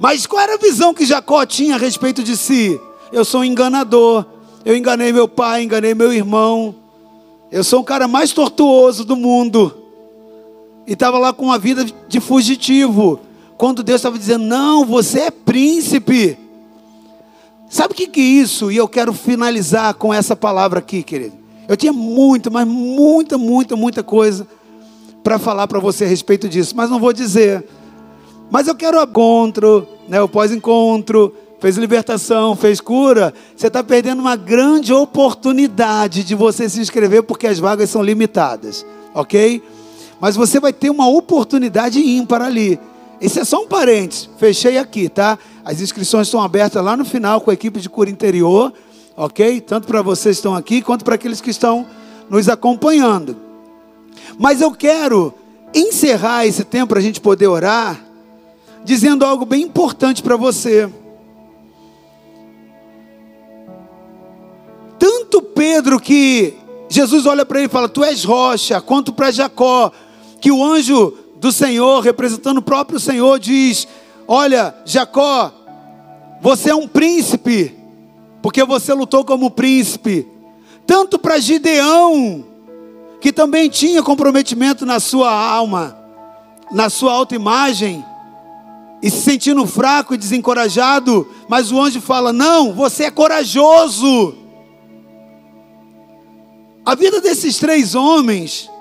Mas 0.00 0.26
qual 0.26 0.42
era 0.42 0.54
a 0.54 0.58
visão 0.58 0.92
que 0.92 1.06
Jacó 1.06 1.46
tinha 1.46 1.76
a 1.76 1.78
respeito 1.78 2.24
de 2.24 2.36
si? 2.36 2.80
Eu 3.12 3.24
sou 3.24 3.42
um 3.42 3.44
enganador, 3.44 4.26
eu 4.64 4.76
enganei 4.76 5.12
meu 5.12 5.28
pai, 5.28 5.62
enganei 5.62 5.94
meu 5.94 6.12
irmão, 6.12 6.74
eu 7.52 7.62
sou 7.62 7.78
o 7.78 7.84
cara 7.84 8.08
mais 8.08 8.32
tortuoso 8.32 9.04
do 9.04 9.14
mundo, 9.14 9.81
e 10.86 10.92
estava 10.92 11.18
lá 11.18 11.32
com 11.32 11.46
uma 11.46 11.58
vida 11.58 11.84
de 12.08 12.20
fugitivo. 12.20 13.20
Quando 13.56 13.82
Deus 13.82 14.00
estava 14.00 14.18
dizendo: 14.18 14.44
Não, 14.44 14.84
você 14.84 15.20
é 15.20 15.30
príncipe. 15.30 16.38
Sabe 17.68 17.94
o 17.94 17.96
que, 17.96 18.06
que 18.06 18.20
é 18.20 18.24
isso? 18.24 18.70
E 18.70 18.76
eu 18.76 18.86
quero 18.86 19.12
finalizar 19.12 19.94
com 19.94 20.12
essa 20.12 20.36
palavra 20.36 20.80
aqui, 20.80 21.02
querido. 21.02 21.34
Eu 21.66 21.76
tinha 21.76 21.92
muita, 21.92 22.50
mas 22.50 22.66
muita, 22.66 23.38
muita, 23.38 23.76
muita 23.76 24.02
coisa 24.02 24.46
para 25.22 25.38
falar 25.38 25.66
para 25.68 25.78
você 25.78 26.04
a 26.04 26.08
respeito 26.08 26.48
disso, 26.48 26.74
mas 26.76 26.90
não 26.90 26.98
vou 26.98 27.12
dizer. 27.12 27.64
Mas 28.50 28.66
eu 28.66 28.74
quero 28.74 28.98
o 28.98 29.02
encontro, 29.02 29.88
né, 30.08 30.20
o 30.20 30.28
pós-encontro, 30.28 31.34
fez 31.60 31.76
libertação, 31.78 32.54
fez 32.56 32.80
cura. 32.80 33.32
Você 33.56 33.68
está 33.68 33.82
perdendo 33.82 34.20
uma 34.20 34.36
grande 34.36 34.92
oportunidade 34.92 36.24
de 36.24 36.34
você 36.34 36.68
se 36.68 36.80
inscrever 36.80 37.22
porque 37.22 37.46
as 37.46 37.58
vagas 37.58 37.88
são 37.88 38.02
limitadas, 38.02 38.84
ok? 39.14 39.62
Mas 40.22 40.36
você 40.36 40.60
vai 40.60 40.72
ter 40.72 40.88
uma 40.88 41.08
oportunidade 41.08 41.98
ímpar 41.98 42.42
ali. 42.42 42.78
Esse 43.20 43.40
é 43.40 43.44
só 43.44 43.60
um 43.60 43.66
parênteses, 43.66 44.30
fechei 44.38 44.78
aqui, 44.78 45.08
tá? 45.08 45.36
As 45.64 45.80
inscrições 45.80 46.28
estão 46.28 46.40
abertas 46.40 46.82
lá 46.82 46.96
no 46.96 47.04
final 47.04 47.40
com 47.40 47.50
a 47.50 47.54
equipe 47.54 47.80
de 47.80 47.88
cura 47.88 48.08
interior, 48.08 48.72
ok? 49.16 49.60
Tanto 49.60 49.88
para 49.88 50.00
vocês 50.00 50.36
que 50.36 50.38
estão 50.38 50.54
aqui, 50.54 50.80
quanto 50.80 51.04
para 51.04 51.16
aqueles 51.16 51.40
que 51.40 51.50
estão 51.50 51.84
nos 52.30 52.48
acompanhando. 52.48 53.36
Mas 54.38 54.60
eu 54.60 54.70
quero 54.70 55.34
encerrar 55.74 56.46
esse 56.46 56.62
tempo 56.62 56.90
para 56.90 57.00
a 57.00 57.02
gente 57.02 57.20
poder 57.20 57.48
orar, 57.48 58.00
dizendo 58.84 59.24
algo 59.24 59.44
bem 59.44 59.62
importante 59.62 60.22
para 60.22 60.36
você. 60.36 60.88
Tanto 65.00 65.42
Pedro 65.42 65.98
que 65.98 66.54
Jesus 66.88 67.26
olha 67.26 67.44
para 67.44 67.58
ele 67.58 67.66
e 67.66 67.70
fala: 67.70 67.88
Tu 67.88 68.04
és 68.04 68.22
rocha, 68.22 68.80
quanto 68.80 69.12
para 69.12 69.32
Jacó, 69.32 69.90
que 70.42 70.50
o 70.50 70.62
anjo 70.62 71.14
do 71.36 71.52
Senhor, 71.52 72.00
representando 72.00 72.58
o 72.58 72.62
próprio 72.62 72.98
Senhor, 72.98 73.38
diz: 73.38 73.86
Olha, 74.26 74.74
Jacó, 74.84 75.52
você 76.40 76.70
é 76.70 76.74
um 76.74 76.88
príncipe, 76.88 77.72
porque 78.42 78.64
você 78.64 78.92
lutou 78.92 79.24
como 79.24 79.52
príncipe. 79.52 80.26
Tanto 80.84 81.16
para 81.16 81.38
Gideão, 81.38 82.44
que 83.20 83.32
também 83.32 83.70
tinha 83.70 84.02
comprometimento 84.02 84.84
na 84.84 84.98
sua 84.98 85.30
alma, 85.32 85.96
na 86.72 86.90
sua 86.90 87.12
autoimagem, 87.12 88.04
e 89.00 89.08
se 89.08 89.22
sentindo 89.22 89.64
fraco 89.64 90.12
e 90.12 90.18
desencorajado, 90.18 91.24
mas 91.48 91.70
o 91.70 91.80
anjo 91.80 92.00
fala: 92.00 92.32
Não, 92.32 92.72
você 92.72 93.04
é 93.04 93.10
corajoso. 93.12 94.34
A 96.84 96.96
vida 96.96 97.20
desses 97.20 97.58
três 97.58 97.94
homens 97.94 98.71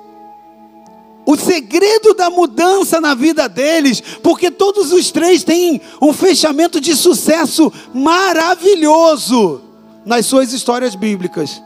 o 1.31 1.37
segredo 1.37 2.13
da 2.13 2.29
mudança 2.29 2.99
na 2.99 3.13
vida 3.13 3.47
deles, 3.47 4.01
porque 4.21 4.51
todos 4.51 4.91
os 4.91 5.11
três 5.11 5.43
têm 5.43 5.79
um 6.01 6.11
fechamento 6.11 6.81
de 6.81 6.95
sucesso 6.95 7.71
maravilhoso 7.93 9.61
nas 10.05 10.25
suas 10.25 10.51
histórias 10.51 10.93
bíblicas. 10.95 11.61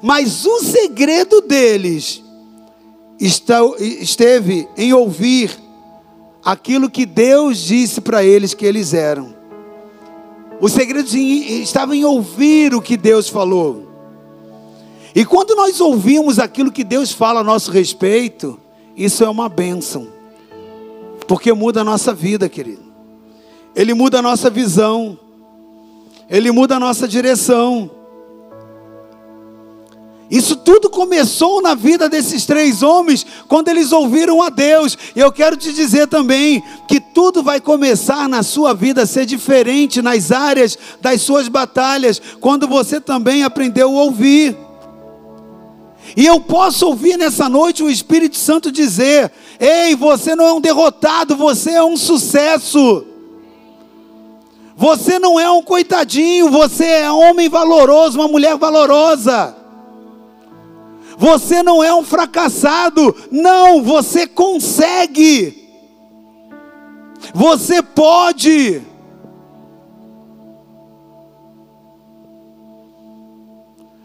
Mas 0.00 0.46
o 0.46 0.60
segredo 0.60 1.40
deles 1.42 2.22
esteve 3.18 4.68
em 4.76 4.92
ouvir 4.92 5.50
aquilo 6.44 6.90
que 6.90 7.04
Deus 7.04 7.58
disse 7.58 8.00
para 8.00 8.24
eles 8.24 8.54
que 8.54 8.64
eles 8.64 8.94
eram. 8.94 9.34
O 10.60 10.68
segredo 10.68 11.14
estava 11.14 11.94
em 11.94 12.04
ouvir 12.04 12.74
o 12.74 12.80
que 12.80 12.96
Deus 12.96 13.28
falou. 13.28 13.86
E 15.14 15.24
quando 15.24 15.54
nós 15.54 15.80
ouvimos 15.80 16.38
aquilo 16.38 16.72
que 16.72 16.84
Deus 16.84 17.12
fala 17.12 17.40
a 17.40 17.44
nosso 17.44 17.70
respeito, 17.70 18.58
isso 18.96 19.22
é 19.22 19.28
uma 19.28 19.48
bênção, 19.48 20.08
porque 21.28 21.52
muda 21.52 21.82
a 21.82 21.84
nossa 21.84 22.14
vida, 22.14 22.48
querido. 22.48 22.86
Ele 23.74 23.92
muda 23.92 24.20
a 24.20 24.22
nossa 24.22 24.48
visão, 24.48 25.18
ele 26.30 26.50
muda 26.50 26.76
a 26.76 26.80
nossa 26.80 27.06
direção. 27.06 27.90
Isso 30.30 30.56
tudo 30.56 30.90
começou 30.90 31.62
na 31.62 31.74
vida 31.74 32.08
desses 32.08 32.44
três 32.46 32.82
homens 32.82 33.24
quando 33.46 33.68
eles 33.68 33.92
ouviram 33.92 34.42
a 34.42 34.48
Deus. 34.48 34.98
E 35.14 35.20
eu 35.20 35.30
quero 35.30 35.56
te 35.56 35.72
dizer 35.72 36.08
também 36.08 36.62
que 36.88 36.98
tudo 36.98 37.42
vai 37.42 37.60
começar 37.60 38.28
na 38.28 38.42
sua 38.42 38.74
vida 38.74 39.02
a 39.02 39.06
ser 39.06 39.24
diferente 39.24 40.02
nas 40.02 40.32
áreas 40.32 40.76
das 41.00 41.20
suas 41.20 41.46
batalhas, 41.46 42.20
quando 42.40 42.66
você 42.66 43.00
também 43.00 43.44
aprendeu 43.44 43.96
a 43.96 44.02
ouvir. 44.02 44.65
E 46.16 46.24
eu 46.24 46.40
posso 46.40 46.86
ouvir 46.86 47.18
nessa 47.18 47.46
noite 47.46 47.82
o 47.82 47.90
Espírito 47.90 48.38
Santo 48.38 48.72
dizer: 48.72 49.30
Ei, 49.60 49.94
você 49.94 50.34
não 50.34 50.46
é 50.46 50.52
um 50.52 50.60
derrotado, 50.60 51.36
você 51.36 51.72
é 51.72 51.84
um 51.84 51.96
sucesso. 51.96 53.04
Você 54.74 55.18
não 55.18 55.38
é 55.38 55.50
um 55.50 55.62
coitadinho, 55.62 56.50
você 56.50 56.84
é 56.84 57.12
um 57.12 57.30
homem 57.30 57.48
valoroso, 57.48 58.18
uma 58.18 58.28
mulher 58.28 58.56
valorosa. 58.56 59.54
Você 61.18 61.62
não 61.62 61.82
é 61.82 61.94
um 61.94 62.04
fracassado, 62.04 63.14
não, 63.30 63.82
você 63.82 64.26
consegue. 64.26 65.66
Você 67.34 67.82
pode. 67.82 68.82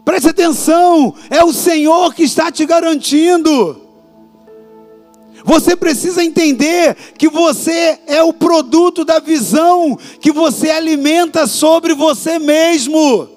Preste 0.04 0.28
atenção, 0.28 1.14
é 1.30 1.44
o 1.44 1.52
Senhor 1.52 2.12
que 2.14 2.24
está 2.24 2.50
te 2.50 2.66
garantindo. 2.66 3.80
Você 5.44 5.74
precisa 5.74 6.24
entender 6.24 6.96
que 7.18 7.28
você 7.28 7.98
é 8.06 8.22
o 8.22 8.32
produto 8.32 9.04
da 9.04 9.18
visão 9.18 9.98
que 10.20 10.30
você 10.30 10.70
alimenta 10.70 11.46
sobre 11.46 11.94
você 11.94 12.38
mesmo. 12.38 13.28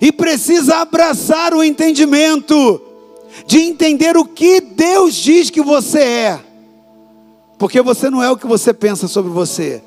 E 0.00 0.10
precisa 0.10 0.76
abraçar 0.76 1.54
o 1.54 1.62
entendimento 1.62 2.80
de 3.46 3.60
entender 3.60 4.16
o 4.16 4.24
que 4.24 4.60
Deus 4.60 5.14
diz 5.14 5.50
que 5.50 5.62
você 5.62 5.98
é. 5.98 6.40
Porque 7.58 7.80
você 7.80 8.10
não 8.10 8.22
é 8.22 8.30
o 8.30 8.36
que 8.36 8.46
você 8.46 8.72
pensa 8.72 9.06
sobre 9.08 9.30
você. 9.30 9.82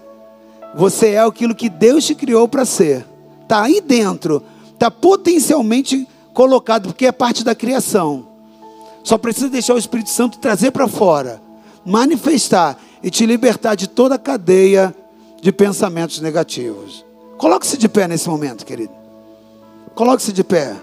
Você 0.76 1.09
é 1.09 1.20
aquilo 1.20 1.55
que 1.55 1.70
Deus 1.70 2.05
te 2.05 2.13
criou 2.13 2.47
para 2.47 2.65
ser. 2.65 3.05
Está 3.43 3.63
aí 3.63 3.82
dentro 3.82 4.43
está 4.78 4.91
potencialmente 4.91 6.07
colocado, 6.34 6.89
porque 6.89 7.07
é 7.07 7.11
parte 7.11 7.43
da 7.43 7.55
criação. 7.55 8.28
Só 9.03 9.17
precisa 9.17 9.49
deixar 9.49 9.73
o 9.73 9.78
Espírito 9.78 10.11
Santo 10.11 10.38
trazer 10.38 10.71
para 10.71 10.88
fora, 10.88 11.41
manifestar 11.84 12.78
e 13.01 13.09
te 13.09 13.25
libertar 13.25 13.75
de 13.75 13.88
toda 13.88 14.15
a 14.15 14.19
cadeia 14.19 14.95
de 15.41 15.51
pensamentos 15.51 16.21
negativos. 16.21 17.03
Coloque-se 17.38 17.78
de 17.78 17.89
pé 17.89 18.07
nesse 18.07 18.30
momento, 18.30 18.65
querido. 18.65 18.93
Coloque-se 19.95 20.32
de 20.32 20.43
pé. 20.43 20.75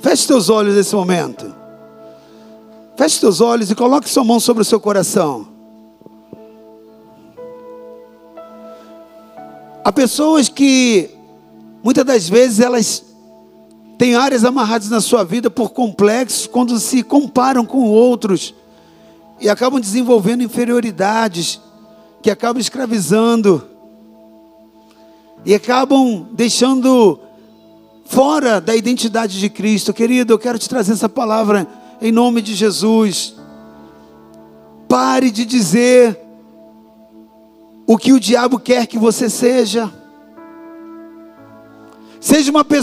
Feche 0.00 0.26
seus 0.26 0.50
olhos 0.50 0.74
nesse 0.74 0.94
momento. 0.94 1.54
Feche 2.96 3.18
seus 3.18 3.40
olhos 3.40 3.70
e 3.70 3.74
coloque 3.74 4.08
sua 4.08 4.24
mão 4.24 4.38
sobre 4.38 4.62
o 4.62 4.66
seu 4.66 4.80
coração. 4.80 5.51
Há 9.84 9.90
pessoas 9.90 10.48
que 10.48 11.10
muitas 11.82 12.04
das 12.04 12.28
vezes 12.28 12.60
elas 12.60 13.04
têm 13.98 14.14
áreas 14.14 14.44
amarradas 14.44 14.88
na 14.88 15.00
sua 15.00 15.24
vida 15.24 15.50
por 15.50 15.70
complexos 15.70 16.46
quando 16.46 16.78
se 16.78 17.02
comparam 17.02 17.64
com 17.64 17.88
outros 17.90 18.54
e 19.40 19.48
acabam 19.48 19.80
desenvolvendo 19.80 20.44
inferioridades 20.44 21.60
que 22.22 22.30
acabam 22.30 22.60
escravizando 22.60 23.66
e 25.44 25.52
acabam 25.52 26.28
deixando 26.32 27.18
fora 28.04 28.60
da 28.60 28.76
identidade 28.76 29.40
de 29.40 29.50
Cristo. 29.50 29.92
Querido, 29.92 30.32
eu 30.32 30.38
quero 30.38 30.60
te 30.60 30.68
trazer 30.68 30.92
essa 30.92 31.08
palavra 31.08 31.66
em 32.00 32.12
nome 32.12 32.40
de 32.40 32.54
Jesus. 32.54 33.34
Pare 34.88 35.28
de 35.32 35.44
dizer 35.44 36.21
o 37.92 37.98
que 37.98 38.10
o 38.10 38.18
diabo 38.18 38.58
quer 38.58 38.86
que 38.86 38.96
você 38.96 39.28
seja. 39.28 39.92
Seja 42.18 42.50
uma 42.50 42.64
pessoa 42.64 42.80